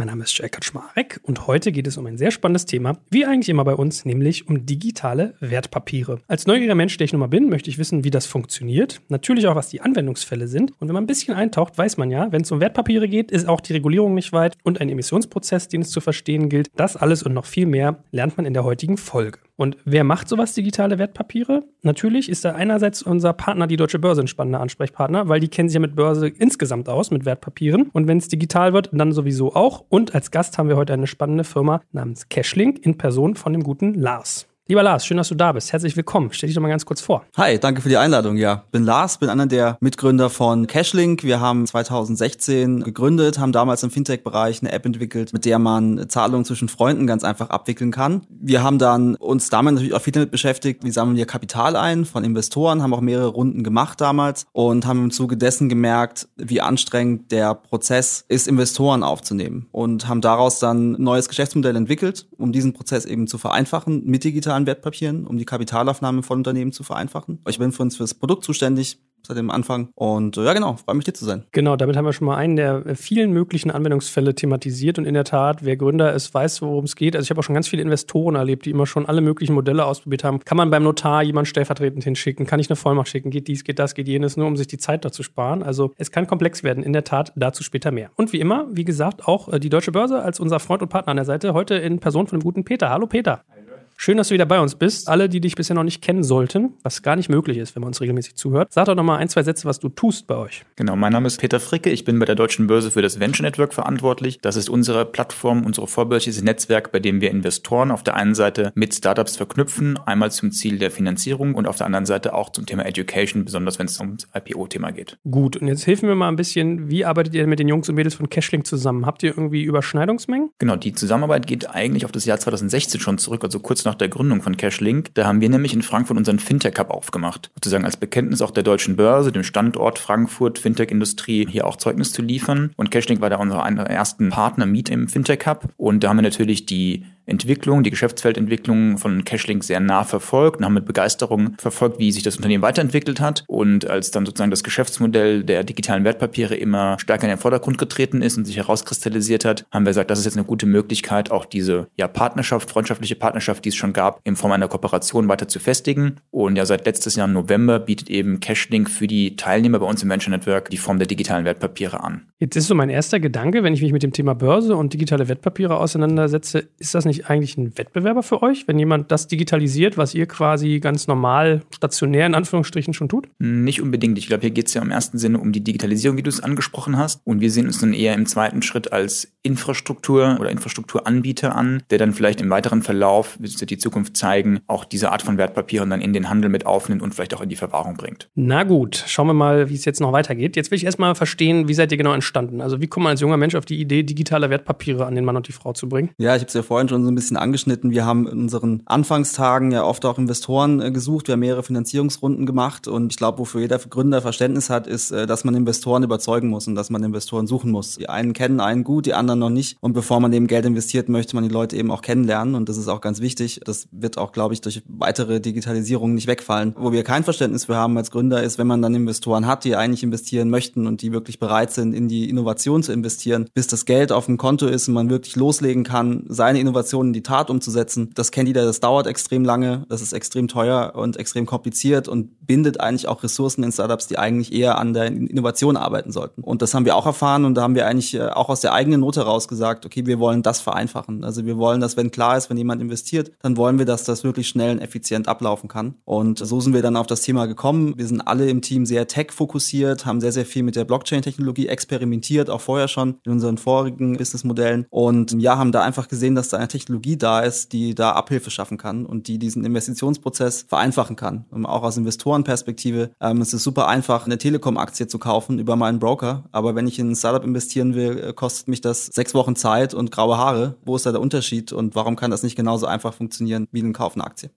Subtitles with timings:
[0.00, 3.26] Mein Name ist Jörg Kaczmarek und heute geht es um ein sehr spannendes Thema, wie
[3.26, 6.22] eigentlich immer bei uns, nämlich um digitale Wertpapiere.
[6.26, 9.02] Als neugieriger Mensch, der ich nun mal bin, möchte ich wissen, wie das funktioniert.
[9.10, 10.70] Natürlich auch, was die Anwendungsfälle sind.
[10.80, 13.46] Und wenn man ein bisschen eintaucht, weiß man ja, wenn es um Wertpapiere geht, ist
[13.46, 16.70] auch die Regulierung nicht weit und ein Emissionsprozess, den es zu verstehen gilt.
[16.76, 19.38] Das alles und noch viel mehr lernt man in der heutigen Folge.
[19.60, 21.64] Und wer macht sowas digitale Wertpapiere?
[21.82, 25.68] Natürlich ist da einerseits unser Partner, die Deutsche Börse, ein spannender Ansprechpartner, weil die kennen
[25.68, 27.90] sich ja mit Börse insgesamt aus, mit Wertpapieren.
[27.92, 29.84] Und wenn es digital wird, dann sowieso auch.
[29.90, 33.62] Und als Gast haben wir heute eine spannende Firma namens Cashlink in Person von dem
[33.62, 34.49] guten Lars.
[34.70, 35.72] Lieber Lars, schön, dass du da bist.
[35.72, 36.28] Herzlich willkommen.
[36.30, 37.24] Stell dich doch mal ganz kurz vor.
[37.36, 38.36] Hi, danke für die Einladung.
[38.36, 41.24] Ja, bin Lars, bin einer der Mitgründer von Cashlink.
[41.24, 46.44] Wir haben 2016 gegründet, haben damals im Fintech-Bereich eine App entwickelt, mit der man Zahlungen
[46.44, 48.22] zwischen Freunden ganz einfach abwickeln kann.
[48.28, 52.04] Wir haben dann uns damit natürlich auch viel damit beschäftigt, wie sammeln wir Kapital ein
[52.04, 56.60] von Investoren, haben auch mehrere Runden gemacht damals und haben im Zuge dessen gemerkt, wie
[56.60, 62.52] anstrengend der Prozess ist, Investoren aufzunehmen und haben daraus dann ein neues Geschäftsmodell entwickelt, um
[62.52, 66.82] diesen Prozess eben zu vereinfachen mit digitalen an Wertpapieren, um die Kapitalaufnahme von Unternehmen zu
[66.82, 67.40] vereinfachen.
[67.48, 69.88] Ich bin für uns fürs Produkt zuständig, seit dem Anfang.
[69.94, 71.44] Und äh, ja, genau, freue mich hier zu sein.
[71.52, 74.98] Genau, damit haben wir schon mal einen der vielen möglichen Anwendungsfälle thematisiert.
[74.98, 77.16] Und in der Tat, wer Gründer ist, weiß, worum es geht.
[77.16, 79.84] Also ich habe auch schon ganz viele Investoren erlebt, die immer schon alle möglichen Modelle
[79.84, 80.40] ausprobiert haben.
[80.40, 82.46] Kann man beim Notar jemand stellvertretend hinschicken?
[82.46, 83.30] Kann ich eine Vollmacht schicken?
[83.30, 85.62] Geht dies, geht das, geht jenes, nur um sich die Zeit da zu sparen.
[85.62, 86.82] Also es kann komplex werden.
[86.82, 88.10] In der Tat, dazu später mehr.
[88.16, 91.10] Und wie immer, wie gesagt, auch äh, die Deutsche Börse als unser Freund und Partner
[91.10, 91.54] an der Seite.
[91.54, 92.90] Heute in Person von dem guten Peter.
[92.90, 93.44] Hallo Peter.
[93.48, 93.59] Hallo.
[94.02, 95.08] Schön, dass du wieder bei uns bist.
[95.08, 97.88] Alle, die dich bisher noch nicht kennen sollten, was gar nicht möglich ist, wenn man
[97.88, 100.64] uns regelmäßig zuhört, sag doch noch mal ein, zwei Sätze, was du tust bei euch.
[100.76, 101.90] Genau, mein Name ist Peter Fricke.
[101.90, 104.38] Ich bin bei der Deutschen Börse für das Venture Network verantwortlich.
[104.40, 108.72] Das ist unsere Plattform, unsere vorbörsliches Netzwerk, bei dem wir Investoren auf der einen Seite
[108.74, 112.64] mit Startups verknüpfen, einmal zum Ziel der Finanzierung und auf der anderen Seite auch zum
[112.64, 115.18] Thema Education, besonders wenn es ums IPO-Thema geht.
[115.30, 117.96] Gut, und jetzt helfen wir mal ein bisschen, wie arbeitet ihr mit den Jungs und
[117.96, 119.04] Mädels von Cashlink zusammen?
[119.04, 120.52] Habt ihr irgendwie Überschneidungsmengen?
[120.58, 124.08] Genau, die Zusammenarbeit geht eigentlich auf das Jahr 2016 schon zurück, also kurz nach der
[124.08, 125.14] Gründung von Cashlink.
[125.14, 127.50] Da haben wir nämlich in Frankfurt unseren Fintech Cup aufgemacht.
[127.54, 132.22] Sozusagen als Bekenntnis auch der deutschen Börse, dem Standort Frankfurt, Fintech-Industrie hier auch Zeugnis zu
[132.22, 132.72] liefern.
[132.76, 135.68] Und Cashlink war da unser ersten Partner Meet im Fintech Cup.
[135.76, 140.64] Und da haben wir natürlich die Entwicklung, die Geschäftsfeldentwicklung von Cashlink sehr nah verfolgt und
[140.64, 143.44] haben mit Begeisterung verfolgt, wie sich das Unternehmen weiterentwickelt hat.
[143.46, 148.22] Und als dann sozusagen das Geschäftsmodell der digitalen Wertpapiere immer stärker in den Vordergrund getreten
[148.22, 151.44] ist und sich herauskristallisiert hat, haben wir gesagt, das ist jetzt eine gute Möglichkeit, auch
[151.44, 155.60] diese ja, Partnerschaft, freundschaftliche Partnerschaft, die es schon gab, in Form einer Kooperation weiter zu
[155.60, 156.16] festigen.
[156.30, 160.02] Und ja, seit letztes Jahr im November bietet eben Cashlink für die Teilnehmer bei uns
[160.02, 162.26] im Venture Network die Form der digitalen Wertpapiere an.
[162.38, 165.28] Jetzt ist so mein erster Gedanke, wenn ich mich mit dem Thema Börse und digitale
[165.28, 170.14] Wertpapiere auseinandersetze, ist das nicht eigentlich ein Wettbewerber für euch, wenn jemand das digitalisiert, was
[170.14, 173.28] ihr quasi ganz normal stationär in Anführungsstrichen schon tut?
[173.38, 174.18] Nicht unbedingt.
[174.18, 176.42] Ich glaube, hier geht es ja im ersten Sinne um die Digitalisierung, wie du es
[176.42, 177.20] angesprochen hast.
[177.24, 181.98] Und wir sehen uns dann eher im zweiten Schritt als Infrastruktur oder Infrastrukturanbieter an, der
[181.98, 186.00] dann vielleicht im weiteren Verlauf, wird die Zukunft zeigen, auch diese Art von Wertpapieren dann
[186.00, 188.28] in den Handel mit aufnimmt und vielleicht auch in die Verwahrung bringt.
[188.34, 190.56] Na gut, schauen wir mal, wie es jetzt noch weitergeht.
[190.56, 192.60] Jetzt will ich erstmal verstehen, wie seid ihr genau entstanden?
[192.60, 195.36] Also wie kommt man als junger Mensch auf die Idee, digitale Wertpapiere an den Mann
[195.36, 196.10] und die Frau zu bringen?
[196.18, 197.90] Ja, ich habe es ja vorhin schon so ein bisschen angeschnitten.
[197.90, 201.28] Wir haben in unseren Anfangstagen ja oft auch Investoren äh, gesucht.
[201.28, 205.26] Wir haben mehrere Finanzierungsrunden gemacht und ich glaube, wofür jeder Gründer Verständnis hat, ist, äh,
[205.26, 207.96] dass man Investoren überzeugen muss und dass man Investoren suchen muss.
[207.96, 209.76] Die einen kennen einen gut, die anderen noch nicht.
[209.80, 212.76] Und bevor man eben Geld investiert, möchte man die Leute eben auch kennenlernen und das
[212.76, 213.60] ist auch ganz wichtig.
[213.64, 216.74] Das wird auch, glaube ich, durch weitere Digitalisierung nicht wegfallen.
[216.76, 219.76] Wo wir kein Verständnis für haben als Gründer ist, wenn man dann Investoren hat, die
[219.76, 223.84] eigentlich investieren möchten und die wirklich bereit sind, in die Innovation zu investieren, bis das
[223.84, 227.50] Geld auf dem Konto ist und man wirklich loslegen kann, seine Innovation in die Tat
[227.50, 228.10] umzusetzen.
[228.14, 232.46] Das kennt jeder, das dauert extrem lange, das ist extrem teuer und extrem kompliziert und
[232.46, 236.42] bindet eigentlich auch Ressourcen in Startups, die eigentlich eher an der Innovation arbeiten sollten.
[236.42, 238.72] Und das haben wir auch erfahren und da haben wir eigentlich äh, auch aus der
[238.72, 241.24] eigenen Note raus gesagt, okay, wir wollen das vereinfachen.
[241.24, 244.24] Also wir wollen, dass wenn klar ist, wenn jemand investiert, dann wollen wir, dass das
[244.24, 245.94] wirklich schnell und effizient ablaufen kann.
[246.04, 247.94] Und so sind wir dann auf das Thema gekommen.
[247.96, 252.50] Wir sind alle im Team sehr tech-fokussiert, haben sehr, sehr viel mit der Blockchain-Technologie experimentiert,
[252.50, 254.86] auch vorher schon in unseren vorigen Businessmodellen.
[254.90, 258.50] Und ja, haben da einfach gesehen, dass da eine Technologie da ist, die da Abhilfe
[258.50, 261.44] schaffen kann und die diesen Investitionsprozess vereinfachen kann.
[261.50, 265.98] Und auch aus Investorenperspektive ähm, es ist super einfach, eine Telekom-Aktie zu kaufen über meinen
[265.98, 266.44] Broker.
[266.52, 269.94] Aber wenn ich in ein Startup investieren will, äh, kostet mich das sechs Wochen Zeit
[269.94, 270.76] und graue Haare.
[270.84, 273.92] Wo ist da der Unterschied und warum kann das nicht genauso einfach funktionieren wie ein
[273.92, 274.50] Kauf einer Aktie?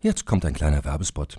[0.00, 1.38] Jetzt kommt ein kleiner Werbespot.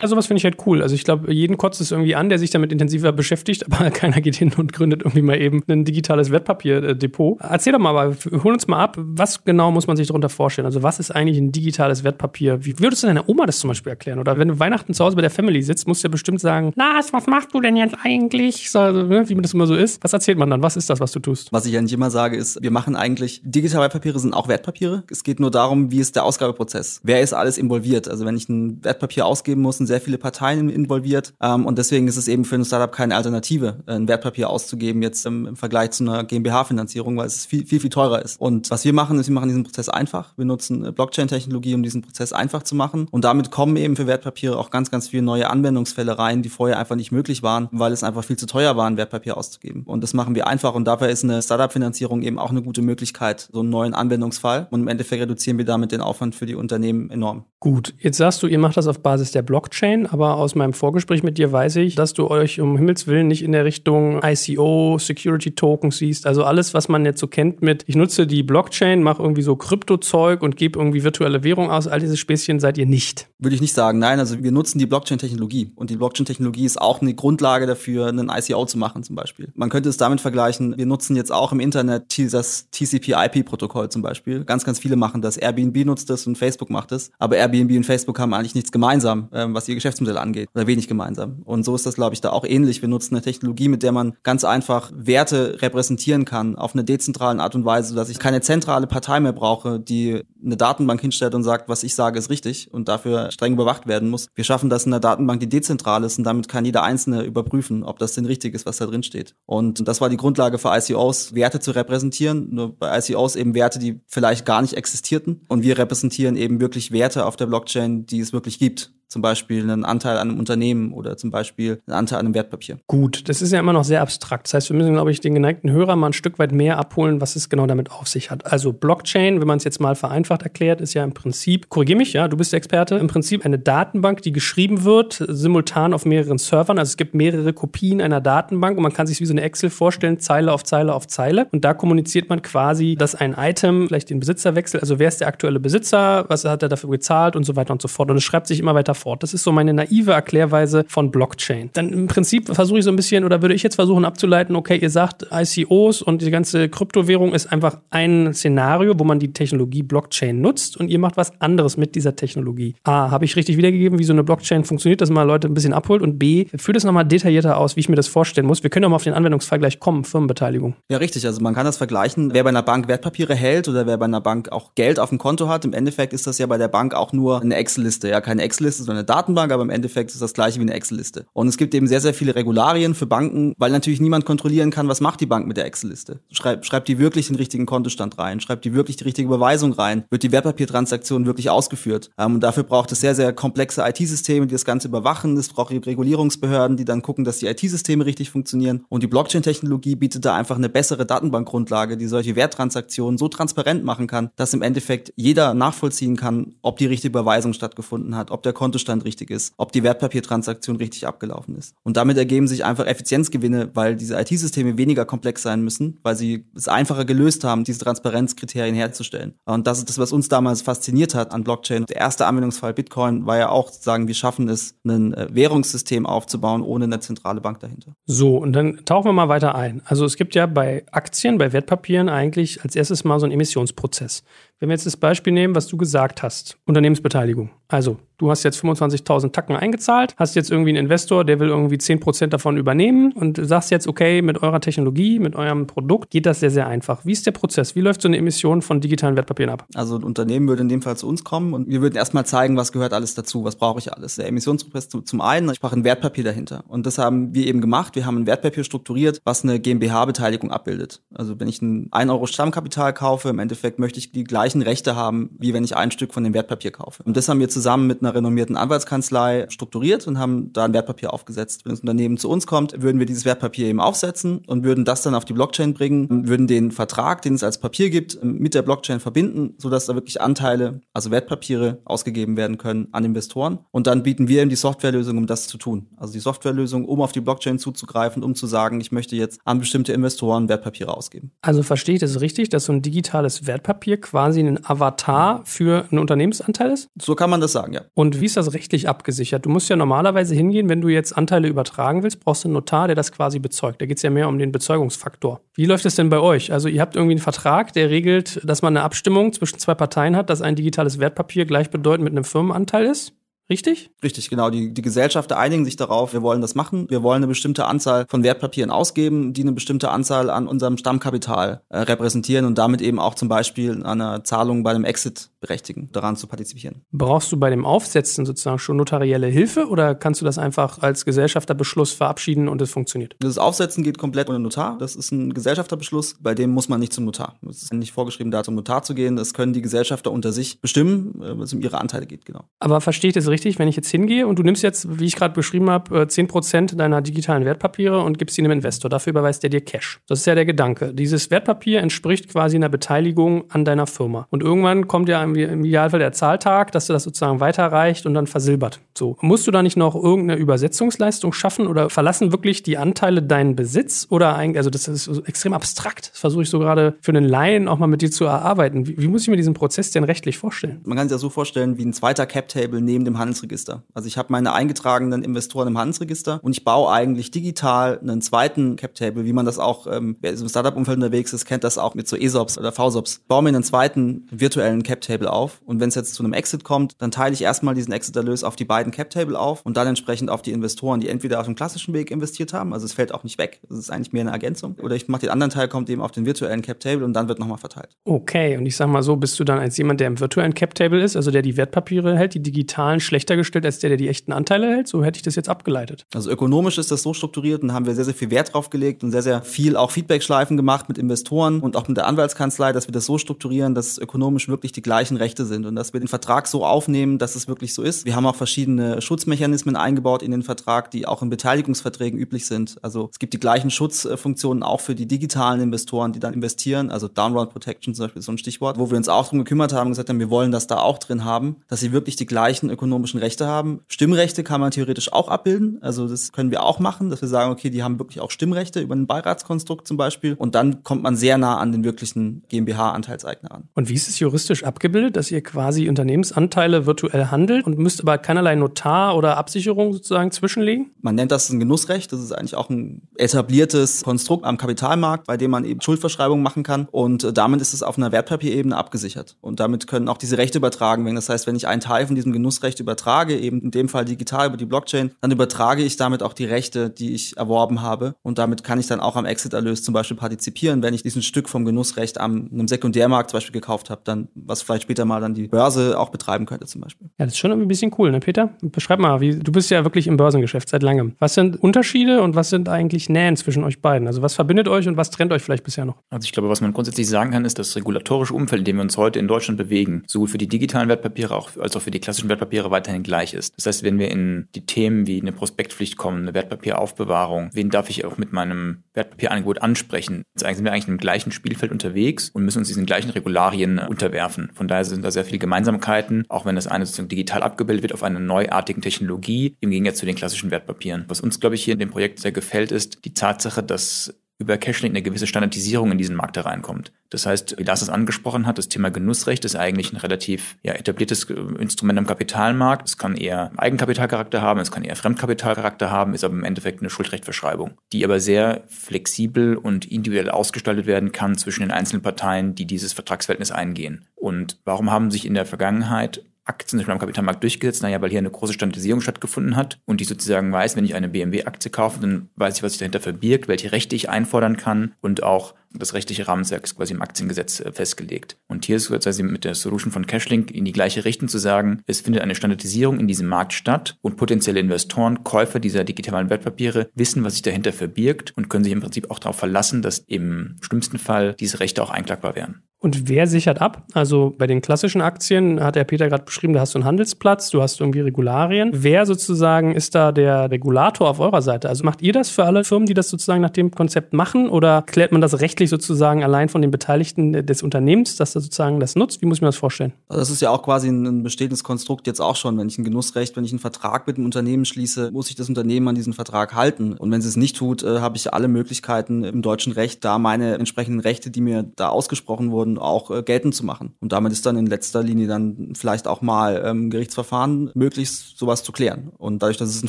[0.00, 0.82] Also was finde ich halt cool.
[0.82, 4.20] Also ich glaube, jeden kotzt es irgendwie an, der sich damit intensiver beschäftigt, aber keiner
[4.20, 7.38] geht hin und gründet irgendwie mal eben ein digitales Wertpapierdepot.
[7.40, 10.66] Erzähl doch mal, aber hol uns mal ab, was genau muss man sich darunter vorstellen?
[10.66, 12.64] Also was ist eigentlich ein digitales Wertpapier?
[12.64, 14.18] Wie würdest du deiner Oma das zum Beispiel erklären?
[14.18, 16.72] Oder wenn du Weihnachten zu Hause bei der Family sitzt, musst du ja bestimmt sagen,
[16.76, 18.70] Lars, was machst du denn jetzt eigentlich?
[18.70, 20.02] So, ne, wie das immer so ist.
[20.02, 20.62] Was erzählt man dann?
[20.62, 21.52] Was ist das, was du tust?
[21.52, 25.04] Was ich eigentlich immer sage, ist, wir machen eigentlich, digitale Wertpapiere sind auch Wertpapiere.
[25.10, 27.00] Es geht nur darum, wie ist der Ausgabeprozess?
[27.02, 28.08] Wer ist alles involviert?
[28.08, 31.34] Also wenn ich ein Wertpapier ausgeben muss, sind sehr viele Parteien involviert.
[31.42, 35.26] Ähm, und deswegen ist es eben für ein Startup keine Alternative, ein Wertpapier auszugeben, jetzt
[35.26, 38.40] im, im Vergleich zu einer GmbH-Finanzierung, weil es viel, viel, viel teurer ist.
[38.40, 40.32] Und was wir machen, ist, wir machen diesen Prozess einfach.
[40.36, 43.08] Wir nutzen äh, Blockchain-Technologie, um diesen Prozess einfach zu machen.
[43.10, 46.78] Und damit kommen eben für Wertpapiere auch ganz, ganz viele neue Anwendungsfälle rein, die vorher
[46.78, 49.82] einfach nicht möglich waren, weil es einfach viel zu teuer war, ein Wertpapier auszugeben.
[49.84, 50.74] Und das machen wir einfach.
[50.74, 54.68] Und dabei ist eine Startup-Finanzierung eben auch eine gute Möglichkeit, so einen neuen Anwendungsfall.
[54.70, 57.44] Und im Endeffekt reduzieren wir damit den Aufwand für die Unternehmen enorm.
[57.58, 61.22] Gut, jetzt sagst du, ihr macht das auf Basis der Blockchain, aber aus meinem Vorgespräch
[61.22, 64.98] mit dir weiß ich, dass du euch um Himmels Willen nicht in der Richtung ICO,
[64.98, 66.26] Security Tokens siehst.
[66.26, 69.56] Also alles, was man jetzt so kennt mit, ich nutze die Blockchain, mache irgendwie so
[69.56, 71.86] Kryptozeug und gebe irgendwie virtuelle Währung aus.
[71.86, 73.28] All diese Späßchen seid ihr nicht.
[73.38, 73.98] Würde ich nicht sagen.
[73.98, 75.72] Nein, also wir nutzen die Blockchain-Technologie.
[75.76, 79.52] Und die Blockchain-Technologie ist auch eine Grundlage dafür, einen ICO zu machen zum Beispiel.
[79.54, 84.44] Man könnte es damit vergleichen, wir nutzen jetzt auch im Internet das TCP-IP-Protokoll zum Beispiel.
[84.44, 85.36] Ganz, ganz viele machen das.
[85.36, 87.10] Airbnb nutzt das und Facebook macht das.
[87.18, 90.88] Aber Airbnb und Facebook haben eigentlich nichts gemeinsam, ähm, was ihr Geschäftsmodell angeht, oder wenig
[90.88, 91.42] gemeinsam.
[91.44, 92.82] Und so ist das, glaube ich, da auch ähnlich.
[92.82, 97.40] Wir nutzen eine Technologie, mit der man ganz einfach Werte repräsentieren kann, auf eine dezentralen
[97.40, 101.42] Art und Weise, dass ich keine zentrale Partei mehr brauche, die eine Datenbank hinstellt und
[101.42, 104.28] sagt, was ich sage, ist richtig und dafür streng überwacht werden muss.
[104.34, 107.84] Wir schaffen das in einer Datenbank, die dezentral ist und damit kann jeder Einzelne überprüfen,
[107.84, 109.34] ob das denn richtig ist, was da drin steht.
[109.46, 112.48] Und das war die Grundlage für ICOs, Werte zu repräsentieren.
[112.54, 115.42] Nur bei ICOs eben Werte, die vielleicht gar nicht existierten.
[115.48, 119.64] Und wir repräsentieren eben wirklich Werte auf der Blockchain, die es wirklich gibt zum Beispiel
[119.64, 122.78] einen Anteil an einem Unternehmen oder zum Beispiel einen Anteil an einem Wertpapier.
[122.86, 124.46] Gut, das ist ja immer noch sehr abstrakt.
[124.46, 127.20] Das heißt, wir müssen, glaube ich, den geneigten Hörer mal ein Stück weit mehr abholen,
[127.20, 128.46] was es genau damit auf sich hat.
[128.46, 132.12] Also Blockchain, wenn man es jetzt mal vereinfacht erklärt, ist ja im Prinzip, korrigier mich,
[132.12, 136.38] ja, du bist der Experte, im Prinzip eine Datenbank, die geschrieben wird, simultan auf mehreren
[136.38, 136.78] Servern.
[136.78, 139.70] Also es gibt mehrere Kopien einer Datenbank und man kann sich wie so eine Excel
[139.70, 141.48] vorstellen, Zeile auf Zeile auf Zeile.
[141.50, 144.84] Und da kommuniziert man quasi, dass ein Item vielleicht den Besitzer wechselt.
[144.84, 147.82] Also wer ist der aktuelle Besitzer, was hat er dafür gezahlt und so weiter und
[147.82, 148.08] so fort.
[148.08, 149.22] Und es schreibt sich immer weiter fort.
[149.22, 151.70] Das ist so meine naive Erklärweise von Blockchain.
[151.72, 154.76] Dann im Prinzip versuche ich so ein bisschen oder würde ich jetzt versuchen abzuleiten, okay,
[154.76, 159.82] ihr sagt ICOs und die ganze Kryptowährung ist einfach ein Szenario, wo man die Technologie
[159.82, 162.74] Blockchain nutzt und ihr macht was anderes mit dieser Technologie.
[162.84, 165.72] A, habe ich richtig wiedergegeben, wie so eine Blockchain funktioniert, dass man Leute ein bisschen
[165.72, 168.62] abholt und B, führt es nochmal detaillierter aus, wie ich mir das vorstellen muss.
[168.62, 170.74] Wir können auch mal auf den Anwendungsfall gleich kommen, Firmenbeteiligung.
[170.90, 171.26] Ja, richtig.
[171.26, 174.20] Also man kann das vergleichen, wer bei einer Bank Wertpapiere hält oder wer bei einer
[174.20, 175.64] Bank auch Geld auf dem Konto hat.
[175.64, 178.08] Im Endeffekt ist das ja bei der Bank auch nur eine Excel-Liste.
[178.08, 181.26] Ja, keine Excel-Liste, sondern eine Datenbank aber im Endeffekt ist das gleiche wie eine Excel-Liste.
[181.32, 184.88] Und es gibt eben sehr, sehr viele Regularien für Banken, weil natürlich niemand kontrollieren kann,
[184.88, 186.18] was macht die Bank mit der Excel-Liste.
[186.32, 188.40] Schreibt, schreibt die wirklich den richtigen Kontostand rein?
[188.40, 190.04] Schreibt die wirklich die richtige Überweisung rein?
[190.10, 192.10] Wird die Wertpapiertransaktion wirklich ausgeführt?
[192.18, 195.36] Ähm, und dafür braucht es sehr, sehr komplexe IT-Systeme, die das Ganze überwachen.
[195.36, 198.84] Es braucht Regulierungsbehörden, die dann gucken, dass die IT-Systeme richtig funktionieren.
[198.88, 204.08] Und die Blockchain-Technologie bietet da einfach eine bessere Datenbankgrundlage, die solche Werttransaktionen so transparent machen
[204.08, 208.52] kann, dass im Endeffekt jeder nachvollziehen kann, ob die richtige Überweisung stattgefunden hat, ob der
[208.52, 211.74] Kontostand Kontostand richtig ist, ob die Wertpapiertransaktion richtig abgelaufen ist.
[211.82, 216.46] Und damit ergeben sich einfach Effizienzgewinne, weil diese IT-Systeme weniger komplex sein müssen, weil sie
[216.56, 219.34] es einfacher gelöst haben, diese Transparenzkriterien herzustellen.
[219.44, 221.84] Und das ist das, was uns damals fasziniert hat an Blockchain.
[221.86, 226.62] Der erste Anwendungsfall Bitcoin war ja auch sagen, wir schaffen es, ein äh, Währungssystem aufzubauen
[226.62, 227.92] ohne eine zentrale Bank dahinter.
[228.06, 229.82] So, und dann tauchen wir mal weiter ein.
[229.84, 234.22] Also es gibt ja bei Aktien, bei Wertpapieren eigentlich als erstes mal so einen Emissionsprozess.
[234.60, 237.48] Wenn wir jetzt das Beispiel nehmen, was du gesagt hast, Unternehmensbeteiligung.
[237.68, 241.76] Also, du hast jetzt 25.000 Tacken eingezahlt, hast jetzt irgendwie einen Investor, der will irgendwie
[241.76, 246.40] 10% davon übernehmen und sagst jetzt, okay, mit eurer Technologie, mit eurem Produkt geht das
[246.40, 247.06] sehr, sehr einfach.
[247.06, 247.74] Wie ist der Prozess?
[247.74, 249.64] Wie läuft so eine Emission von digitalen Wertpapieren ab?
[249.74, 252.58] Also, ein Unternehmen würde in dem Fall zu uns kommen und wir würden erstmal zeigen,
[252.58, 254.16] was gehört alles dazu, was brauche ich alles.
[254.16, 256.64] Der Emissionsprozess zum einen, ich brauche ein Wertpapier dahinter.
[256.68, 257.96] Und das haben wir eben gemacht.
[257.96, 261.00] Wir haben ein Wertpapier strukturiert, was eine GmbH-Beteiligung abbildet.
[261.14, 264.62] Also, wenn ich ein 1 Euro Stammkapital kaufe, im Endeffekt möchte ich die gleiche gleichen
[264.62, 267.02] Rechte haben, wie wenn ich ein Stück von dem Wertpapier kaufe.
[267.04, 271.12] Und das haben wir zusammen mit einer renommierten Anwaltskanzlei strukturiert und haben da ein Wertpapier
[271.12, 271.64] aufgesetzt.
[271.64, 275.02] Wenn das Unternehmen zu uns kommt, würden wir dieses Wertpapier eben aufsetzen und würden das
[275.02, 278.62] dann auf die Blockchain bringen, würden den Vertrag, den es als Papier gibt, mit der
[278.62, 283.60] Blockchain verbinden, sodass da wirklich Anteile, also Wertpapiere, ausgegeben werden können an Investoren.
[283.70, 285.86] Und dann bieten wir eben die Softwarelösung, um das zu tun.
[285.96, 289.60] Also die Softwarelösung, um auf die Blockchain zuzugreifen, um zu sagen, ich möchte jetzt an
[289.60, 291.30] bestimmte Investoren Wertpapiere ausgeben.
[291.40, 295.86] Also verstehe ich das richtig, dass so ein digitales Wertpapier quasi quasi ein Avatar für
[295.90, 296.88] einen Unternehmensanteil ist?
[297.00, 297.82] So kann man das sagen, ja.
[297.94, 299.44] Und wie ist das rechtlich abgesichert?
[299.44, 302.86] Du musst ja normalerweise hingehen, wenn du jetzt Anteile übertragen willst, brauchst du einen Notar,
[302.86, 303.80] der das quasi bezeugt.
[303.80, 305.40] Da geht es ja mehr um den Bezeugungsfaktor.
[305.54, 306.52] Wie läuft es denn bei euch?
[306.52, 310.16] Also ihr habt irgendwie einen Vertrag, der regelt, dass man eine Abstimmung zwischen zwei Parteien
[310.16, 313.12] hat, dass ein digitales Wertpapier gleichbedeutend mit einem Firmenanteil ist?
[313.50, 313.90] Richtig?
[314.00, 314.48] Richtig, genau.
[314.48, 316.88] Die, die Gesellschaften einigen sich darauf, wir wollen das machen.
[316.88, 321.60] Wir wollen eine bestimmte Anzahl von Wertpapieren ausgeben, die eine bestimmte Anzahl an unserem Stammkapital
[321.68, 326.16] äh, repräsentieren und damit eben auch zum Beispiel einer Zahlung bei einem Exit berechtigen, daran
[326.16, 326.82] zu partizipieren.
[326.92, 331.04] Brauchst du bei dem Aufsetzen sozusagen schon notarielle Hilfe oder kannst du das einfach als
[331.04, 333.16] Gesellschafterbeschluss verabschieden und es funktioniert?
[333.20, 334.76] Das Aufsetzen geht komplett ohne Notar.
[334.78, 337.38] Das ist ein Gesellschafterbeschluss, bei dem muss man nicht zum Notar.
[337.48, 339.16] Es ist nicht vorgeschrieben, da zum Notar zu gehen.
[339.16, 342.44] Das können die Gesellschafter unter sich bestimmen, äh, wenn es um ihre Anteile geht, genau.
[342.58, 343.60] Aber verstehe ich das richtig?
[343.60, 346.76] wenn ich jetzt hingehe und du nimmst jetzt, wie ich gerade beschrieben habe, 10% äh,
[346.76, 348.88] deiner digitalen Wertpapiere und gibst sie einem Investor.
[348.88, 350.00] Dafür überweist er dir Cash.
[350.08, 350.92] Das ist ja der Gedanke.
[350.94, 354.26] Dieses Wertpapier entspricht quasi einer Beteiligung an deiner Firma.
[354.30, 358.26] Und irgendwann kommt ja im, Idealfall der Zahltag, dass du das sozusagen weiterreicht und dann
[358.26, 358.80] versilbert.
[358.96, 359.16] So.
[359.22, 364.06] Musst du da nicht noch irgendeine Übersetzungsleistung schaffen oder verlassen wirklich die Anteile deinen Besitz?
[364.10, 366.10] Oder eigentlich, also das ist extrem abstrakt.
[366.12, 368.86] Das versuche ich so gerade für einen Laien auch mal mit dir zu erarbeiten.
[368.86, 370.80] Wie, wie muss ich mir diesen Prozess denn rechtlich vorstellen?
[370.84, 373.84] Man kann sich ja so vorstellen wie ein zweiter Cap-Table neben dem Handel Handelsregister.
[373.94, 378.76] Also ich habe meine eingetragenen Investoren im Handelsregister und ich baue eigentlich digital einen zweiten
[378.76, 382.08] Cap-Table, wie man das auch, ähm, wer im Startup-Umfeld unterwegs ist, kennt das auch mit
[382.08, 383.22] so ESOPs oder VSOPs.
[383.28, 386.94] Baue mir einen zweiten virtuellen Cap-Table auf und wenn es jetzt zu einem Exit kommt,
[386.98, 390.42] dann teile ich erstmal diesen Exit-Erlös auf die beiden Cap-Table auf und dann entsprechend auf
[390.42, 393.38] die Investoren, die entweder auf dem klassischen Weg investiert haben, also es fällt auch nicht
[393.38, 396.02] weg, das ist eigentlich mehr eine Ergänzung, oder ich mache den anderen Teil, kommt eben
[396.02, 397.96] auf den virtuellen Cap-Table und dann wird nochmal verteilt.
[398.04, 401.02] Okay, und ich sag mal so, bist du dann als jemand, der im virtuellen Cap-Table
[401.02, 404.08] ist, also der die Wertpapiere hält, die digitalen schlecht schlechter gestellt als der, der die
[404.08, 404.88] echten Anteile hält.
[404.88, 406.06] So hätte ich das jetzt abgeleitet.
[406.14, 409.04] Also ökonomisch ist das so strukturiert und haben wir sehr, sehr viel Wert drauf gelegt
[409.04, 412.88] und sehr, sehr viel auch Feedback-Schleifen gemacht mit Investoren und auch mit der Anwaltskanzlei, dass
[412.88, 416.08] wir das so strukturieren, dass ökonomisch wirklich die gleichen Rechte sind und dass wir den
[416.08, 418.04] Vertrag so aufnehmen, dass es wirklich so ist.
[418.04, 422.76] Wir haben auch verschiedene Schutzmechanismen eingebaut in den Vertrag, die auch in Beteiligungsverträgen üblich sind.
[422.82, 426.90] Also es gibt die gleichen Schutzfunktionen auch für die digitalen Investoren, die dann investieren.
[426.90, 429.72] Also Downround Protection zum Beispiel ist so ein Stichwort, wo wir uns auch darum gekümmert
[429.72, 432.26] haben und gesagt haben, wir wollen das da auch drin haben, dass sie wirklich die
[432.26, 433.80] gleichen ökonomischen Rechte haben.
[433.88, 435.78] Stimmrechte kann man theoretisch auch abbilden.
[435.82, 438.80] Also das können wir auch machen, dass wir sagen, okay, die haben wirklich auch Stimmrechte
[438.80, 440.34] über ein Beiratskonstrukt zum Beispiel.
[440.34, 443.68] Und dann kommt man sehr nah an den wirklichen GmbH-Anteilseigner an.
[443.74, 448.18] Und wie ist es juristisch abgebildet, dass ihr quasi Unternehmensanteile virtuell handelt und müsst aber
[448.18, 450.90] keinerlei Notar oder Absicherung sozusagen zwischenlegen?
[451.00, 452.12] Man nennt das ein Genussrecht.
[452.12, 456.62] Das ist eigentlich auch ein etabliertes Konstrukt am Kapitalmarkt, bei dem man eben Schuldverschreibungen machen
[456.62, 456.88] kann.
[456.90, 459.36] Und äh, damit ist es auf einer Wertpapierebene abgesichert.
[459.40, 461.16] Und damit können auch diese Rechte übertragen werden.
[461.16, 464.48] Das heißt, wenn ich einen Teil von diesem Genussrecht übertrage, eben in dem Fall digital
[464.48, 468.14] über die Blockchain, dann übertrage ich damit auch die Rechte, die ich erworben habe.
[468.22, 471.48] Und damit kann ich dann auch am Exit-Erlös zum Beispiel partizipieren, wenn ich diesen Stück
[471.48, 475.34] vom Genussrecht am einem Sekundärmarkt zum Beispiel gekauft habe, dann was vielleicht später mal dann
[475.34, 477.08] die Börse auch betreiben könnte zum Beispiel.
[477.16, 478.50] Ja, das ist schon ein bisschen cool, ne, Peter?
[478.60, 481.14] Beschreib mal, wie, du bist ja wirklich im Börsengeschäft seit langem.
[481.20, 484.08] Was sind Unterschiede und was sind eigentlich Nähen zwischen euch beiden?
[484.08, 486.02] Also was verbindet euch und was trennt euch vielleicht bisher noch?
[486.10, 488.82] Also ich glaube, was man grundsätzlich sagen kann, ist das regulatorische Umfeld, in dem wir
[488.82, 492.28] uns heute in Deutschland bewegen, sowohl für die digitalen Wertpapiere als auch für die klassischen
[492.28, 493.54] Wertpapiere weiterhin gleich ist.
[493.56, 497.90] Das heißt, wenn wir in die Themen wie eine Prospektpflicht kommen, eine Wertpapieraufbewahrung, wen darf
[497.90, 500.24] ich auch mit meinem Wertpapierangebot ansprechen?
[500.34, 504.50] Jetzt sind wir eigentlich im gleichen Spielfeld unterwegs und müssen uns diesen gleichen Regularien unterwerfen.
[504.54, 507.82] Von daher Interessenskreise sind da sehr viele Gemeinsamkeiten, auch wenn das eine sozusagen digital abgebildet
[507.82, 511.04] wird auf einer neuartigen Technologie im Gegensatz zu den klassischen Wertpapieren.
[511.08, 514.56] Was uns, glaube ich, hier in dem Projekt sehr gefällt, ist die Tatsache, dass über
[514.56, 516.92] Cashlink eine gewisse Standardisierung in diesen Markt hereinkommt.
[517.10, 520.72] Das heißt, wie Lars es angesprochen hat, das Thema Genussrecht ist eigentlich ein relativ ja,
[520.72, 522.88] etabliertes äh, Instrument am Kapitalmarkt.
[522.88, 526.88] Es kann eher Eigenkapitalcharakter haben, es kann eher Fremdkapitalcharakter haben, ist aber im Endeffekt eine
[526.88, 532.64] Schuldrechtverschreibung, die aber sehr flexibel und individuell ausgestaltet werden kann zwischen den einzelnen Parteien, die
[532.64, 534.06] dieses Vertragsverhältnis eingehen.
[534.16, 537.82] Und warum haben sich in der Vergangenheit Aktien zum Beispiel am Kapitalmarkt durchgesetzt?
[537.82, 541.08] Naja, weil hier eine große Standardisierung stattgefunden hat und ich sozusagen weiß, wenn ich eine
[541.08, 545.22] BMW-Aktie kaufe, dann weiß ich, was sich dahinter verbirgt, welche Rechte ich einfordern kann und
[545.22, 548.36] auch das rechtliche Rahmenwerk ist quasi im Aktiengesetz äh, festgelegt.
[548.48, 551.82] Und hier ist quasi mit der Solution von Cashlink in die gleiche Richtung zu sagen,
[551.86, 556.90] es findet eine Standardisierung in diesem Markt statt und potenzielle Investoren, Käufer dieser digitalen Wertpapiere
[556.94, 560.56] wissen, was sich dahinter verbirgt und können sich im Prinzip auch darauf verlassen, dass im
[560.60, 562.62] schlimmsten Fall diese Rechte auch einklagbar wären.
[562.82, 563.82] Und wer sichert ab?
[563.92, 567.50] Also bei den klassischen Aktien hat der Peter gerade beschrieben, da hast du einen Handelsplatz,
[567.50, 568.70] du hast irgendwie Regularien.
[568.72, 571.68] Wer sozusagen ist da der Regulator auf eurer Seite?
[571.68, 574.82] Also macht ihr das für alle Firmen, die das sozusagen nach dem Konzept machen oder
[574.86, 578.96] klärt man das rechtlich sozusagen allein von den Beteiligten des Unternehmens, dass das sozusagen das
[578.96, 579.20] nutzt?
[579.20, 579.92] Wie muss ich mir das vorstellen?
[580.08, 582.56] Also das ist ja auch quasi ein bestehendes Konstrukt jetzt auch schon.
[582.56, 585.50] Wenn ich ein Genussrecht, wenn ich einen Vertrag mit einem Unternehmen schließe, muss ich das
[585.50, 586.94] Unternehmen an diesen Vertrag halten.
[586.94, 590.18] Und wenn sie es nicht tut, äh, habe ich alle Möglichkeiten im deutschen Recht, da
[590.18, 593.94] meine entsprechenden Rechte, die mir da ausgesprochen wurden, auch äh, geltend zu machen.
[594.00, 598.62] Und damit ist dann in letzter Linie dann vielleicht auch mal ähm, Gerichtsverfahren möglich, sowas
[598.62, 599.12] zu klären.
[599.18, 599.88] Und dadurch, dass es einen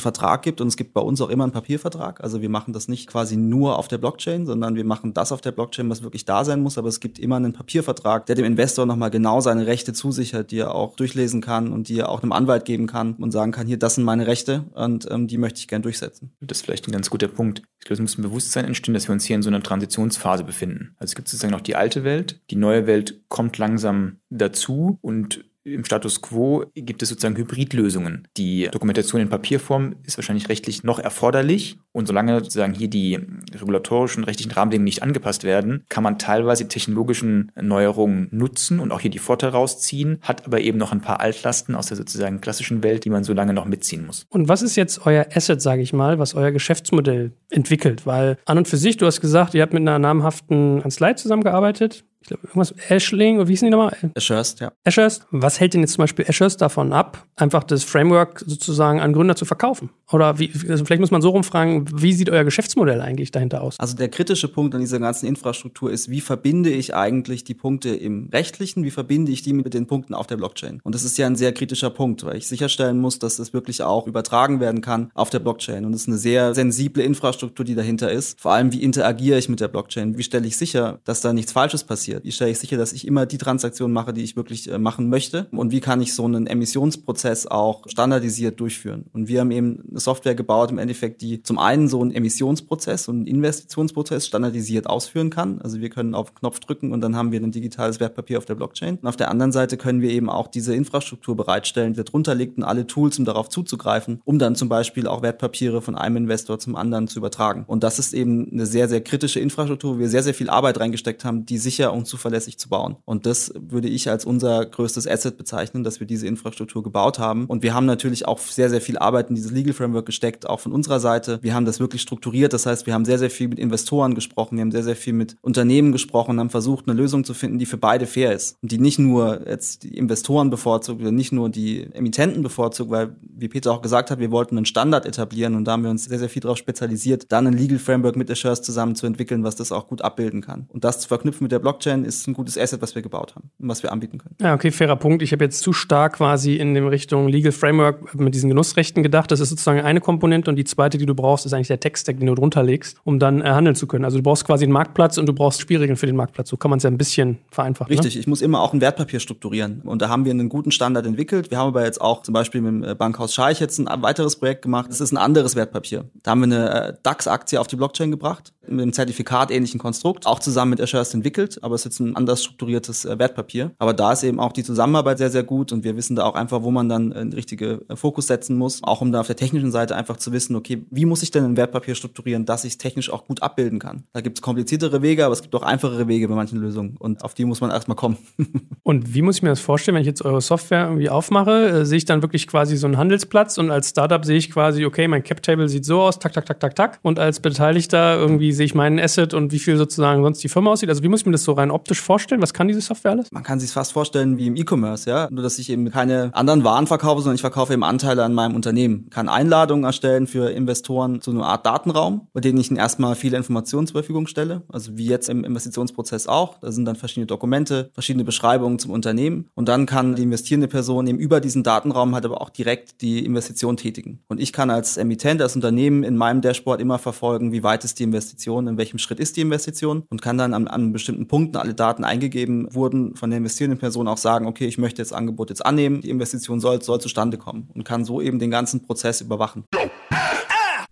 [0.00, 2.88] Vertrag gibt und es gibt bei uns auch immer einen Papiervertrag, also wir machen das
[2.88, 6.24] nicht quasi nur auf der Blockchain, sondern wir machen das auf der Blockchain, was wirklich
[6.24, 9.66] da sein muss, aber es gibt immer einen Papiervertrag, der dem Investor nochmal genau seine
[9.66, 13.14] Rechte zusichert, die er auch durchlesen kann und die er auch einem Anwalt geben kann
[13.14, 16.32] und sagen kann, hier, das sind meine Rechte und ähm, die möchte ich gern durchsetzen.
[16.40, 17.62] Das ist vielleicht ein ganz guter Punkt.
[17.80, 20.44] Ich glaube, es muss ein Bewusstsein entstehen, dass wir uns hier in so einer Transitionsphase
[20.44, 20.94] befinden.
[20.98, 25.44] Also es gibt sozusagen noch die alte Welt, die neue Welt kommt langsam dazu und
[25.64, 28.26] im Status quo gibt es sozusagen Hybridlösungen.
[28.36, 31.78] Die Dokumentation in Papierform ist wahrscheinlich rechtlich noch erforderlich.
[31.92, 33.18] Und solange sozusagen hier die
[33.54, 39.10] regulatorischen rechtlichen Rahmenbedingungen nicht angepasst werden, kann man teilweise technologischen Neuerungen nutzen und auch hier
[39.10, 43.04] die Vorteile rausziehen, hat aber eben noch ein paar Altlasten aus der sozusagen klassischen Welt,
[43.04, 44.26] die man so lange noch mitziehen muss.
[44.30, 48.06] Und was ist jetzt euer Asset, sage ich mal, was euer Geschäftsmodell entwickelt?
[48.06, 52.04] Weil an und für sich, du hast gesagt, ihr habt mit einer namhaften Kanzlei zusammengearbeitet
[52.22, 53.96] ich glaube, irgendwas Ashling, oder wie hießen die nochmal?
[54.14, 54.72] Ashurst, ja.
[54.84, 55.26] Ashurst.
[55.32, 59.34] Was hält denn jetzt zum Beispiel Ashurst davon ab, einfach das Framework sozusagen an Gründer
[59.34, 59.90] zu verkaufen?
[60.12, 63.78] Oder wie, also vielleicht muss man so rumfragen, wie sieht euer Geschäftsmodell eigentlich dahinter aus?
[63.80, 67.90] Also der kritische Punkt an dieser ganzen Infrastruktur ist, wie verbinde ich eigentlich die Punkte
[67.90, 70.80] im Rechtlichen, wie verbinde ich die mit den Punkten auf der Blockchain?
[70.84, 73.82] Und das ist ja ein sehr kritischer Punkt, weil ich sicherstellen muss, dass das wirklich
[73.82, 75.84] auch übertragen werden kann auf der Blockchain.
[75.84, 78.40] Und es ist eine sehr sensible Infrastruktur, die dahinter ist.
[78.40, 80.16] Vor allem, wie interagiere ich mit der Blockchain?
[80.18, 82.11] Wie stelle ich sicher, dass da nichts Falsches passiert?
[82.12, 82.24] Passiert?
[82.24, 85.08] Wie stelle ich sicher, dass ich immer die Transaktion mache, die ich wirklich äh, machen
[85.08, 85.46] möchte?
[85.52, 89.06] Und wie kann ich so einen Emissionsprozess auch standardisiert durchführen?
[89.12, 93.08] Und wir haben eben eine Software gebaut, im Endeffekt, die zum einen so einen Emissionsprozess
[93.08, 95.60] und einen Investitionsprozess standardisiert ausführen kann.
[95.62, 98.54] Also wir können auf Knopf drücken und dann haben wir ein digitales Wertpapier auf der
[98.54, 98.98] Blockchain.
[99.00, 102.58] Und auf der anderen Seite können wir eben auch diese Infrastruktur bereitstellen, die darunter liegt
[102.58, 106.58] und alle Tools, um darauf zuzugreifen, um dann zum Beispiel auch Wertpapiere von einem Investor
[106.58, 107.64] zum anderen zu übertragen.
[107.66, 110.80] Und das ist eben eine sehr, sehr kritische Infrastruktur, wo wir sehr, sehr viel Arbeit
[110.80, 112.96] reingesteckt haben, die sicher und und zuverlässig zu bauen.
[113.04, 117.46] Und das würde ich als unser größtes Asset bezeichnen, dass wir diese Infrastruktur gebaut haben.
[117.46, 120.60] Und wir haben natürlich auch sehr, sehr viel Arbeit in dieses Legal Framework gesteckt, auch
[120.60, 121.38] von unserer Seite.
[121.42, 122.52] Wir haben das wirklich strukturiert.
[122.52, 124.56] Das heißt, wir haben sehr, sehr viel mit Investoren gesprochen.
[124.56, 127.66] Wir haben sehr, sehr viel mit Unternehmen gesprochen, haben versucht, eine Lösung zu finden, die
[127.66, 128.56] für beide fair ist.
[128.62, 133.16] Und die nicht nur jetzt die Investoren bevorzugt oder nicht nur die Emittenten bevorzugt, weil,
[133.20, 136.04] wie Peter auch gesagt hat, wir wollten einen Standard etablieren und da haben wir uns
[136.04, 139.56] sehr, sehr viel darauf spezialisiert, dann ein Legal Framework mit Assures zusammen zu entwickeln, was
[139.56, 140.66] das auch gut abbilden kann.
[140.68, 143.34] Und das zu verknüpfen mit der Blockchain Blockchain ist ein gutes Asset, was wir gebaut
[143.34, 144.36] haben und was wir anbieten können.
[144.40, 145.22] Ja, okay, fairer Punkt.
[145.22, 149.30] Ich habe jetzt zu stark quasi in dem Richtung Legal Framework mit diesen Genussrechten gedacht.
[149.30, 152.18] Das ist sozusagen eine Komponente und die zweite, die du brauchst, ist eigentlich der Text-Stack,
[152.18, 154.04] den du drunter legst, um dann äh, handeln zu können.
[154.04, 156.48] Also du brauchst quasi einen Marktplatz und du brauchst Spielregeln für den Marktplatz.
[156.48, 157.90] So kann man es ja ein bisschen vereinfachen.
[157.90, 157.98] Ne?
[157.98, 158.20] Richtig, ne?
[158.20, 161.50] ich muss immer auch ein Wertpapier strukturieren und da haben wir einen guten Standard entwickelt.
[161.50, 164.36] Wir haben aber jetzt auch zum Beispiel mit dem äh, Bankhaus Scheich jetzt ein weiteres
[164.36, 164.90] Projekt gemacht.
[164.90, 166.04] Das ist ein anderes Wertpapier.
[166.22, 170.38] Da haben wir eine äh, DAX-Aktie auf die Blockchain gebracht mit einem Zertifikat-ähnlichen Konstrukt, auch
[170.38, 173.72] zusammen mit Ashurst entwickelt, aber ist jetzt ein anders strukturiertes äh, Wertpapier.
[173.78, 176.34] Aber da ist eben auch die Zusammenarbeit sehr, sehr gut und wir wissen da auch
[176.34, 179.36] einfach, wo man dann einen richtigen äh, Fokus setzen muss, auch um da auf der
[179.36, 182.72] technischen Seite einfach zu wissen, okay, wie muss ich denn ein Wertpapier strukturieren, dass ich
[182.72, 184.04] es technisch auch gut abbilden kann.
[184.12, 187.24] Da gibt es kompliziertere Wege, aber es gibt auch einfachere Wege bei manchen Lösungen und
[187.24, 188.18] auf die muss man erstmal kommen.
[188.82, 191.84] und wie muss ich mir das vorstellen, wenn ich jetzt eure Software irgendwie aufmache, äh,
[191.84, 195.08] sehe ich dann wirklich quasi so einen Handelsplatz und als Startup sehe ich quasi, okay,
[195.08, 198.66] mein Cap-Table sieht so aus, tak, tak, tak, tak, tak und als Beteiligter irgendwie sehe
[198.66, 200.88] ich meinen Asset und wie viel sozusagen sonst die Firma aussieht.
[200.88, 202.42] Also wie muss ich mir das so rein optisch vorstellen?
[202.42, 203.30] Was kann diese Software alles?
[203.32, 205.28] Man kann sich fast vorstellen wie im E-Commerce, ja.
[205.30, 208.54] Nur, dass ich eben keine anderen Waren verkaufe, sondern ich verkaufe eben Anteile an meinem
[208.54, 209.08] Unternehmen.
[209.10, 213.36] Kann Einladungen erstellen für Investoren zu einer Art Datenraum, bei denen ich ihnen erstmal viele
[213.36, 214.62] Informationen zur Verfügung stelle.
[214.68, 216.58] Also wie jetzt im Investitionsprozess auch.
[216.60, 219.48] Da sind dann verschiedene Dokumente, verschiedene Beschreibungen zum Unternehmen.
[219.54, 223.24] Und dann kann die investierende Person eben über diesen Datenraum halt aber auch direkt die
[223.24, 224.20] Investition tätigen.
[224.28, 227.98] Und ich kann als Emittent, als Unternehmen in meinem Dashboard immer verfolgen, wie weit ist
[227.98, 231.56] die Investition, in welchem Schritt ist die Investition und kann dann an, an bestimmten Punkten
[231.56, 235.50] alle Daten eingegeben wurden von der investierenden Person auch sagen, okay, ich möchte das Angebot
[235.50, 239.20] jetzt annehmen, die Investition soll, soll zustande kommen und kann so eben den ganzen Prozess
[239.20, 239.64] überwachen.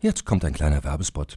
[0.00, 1.36] Jetzt kommt ein kleiner Werbespot.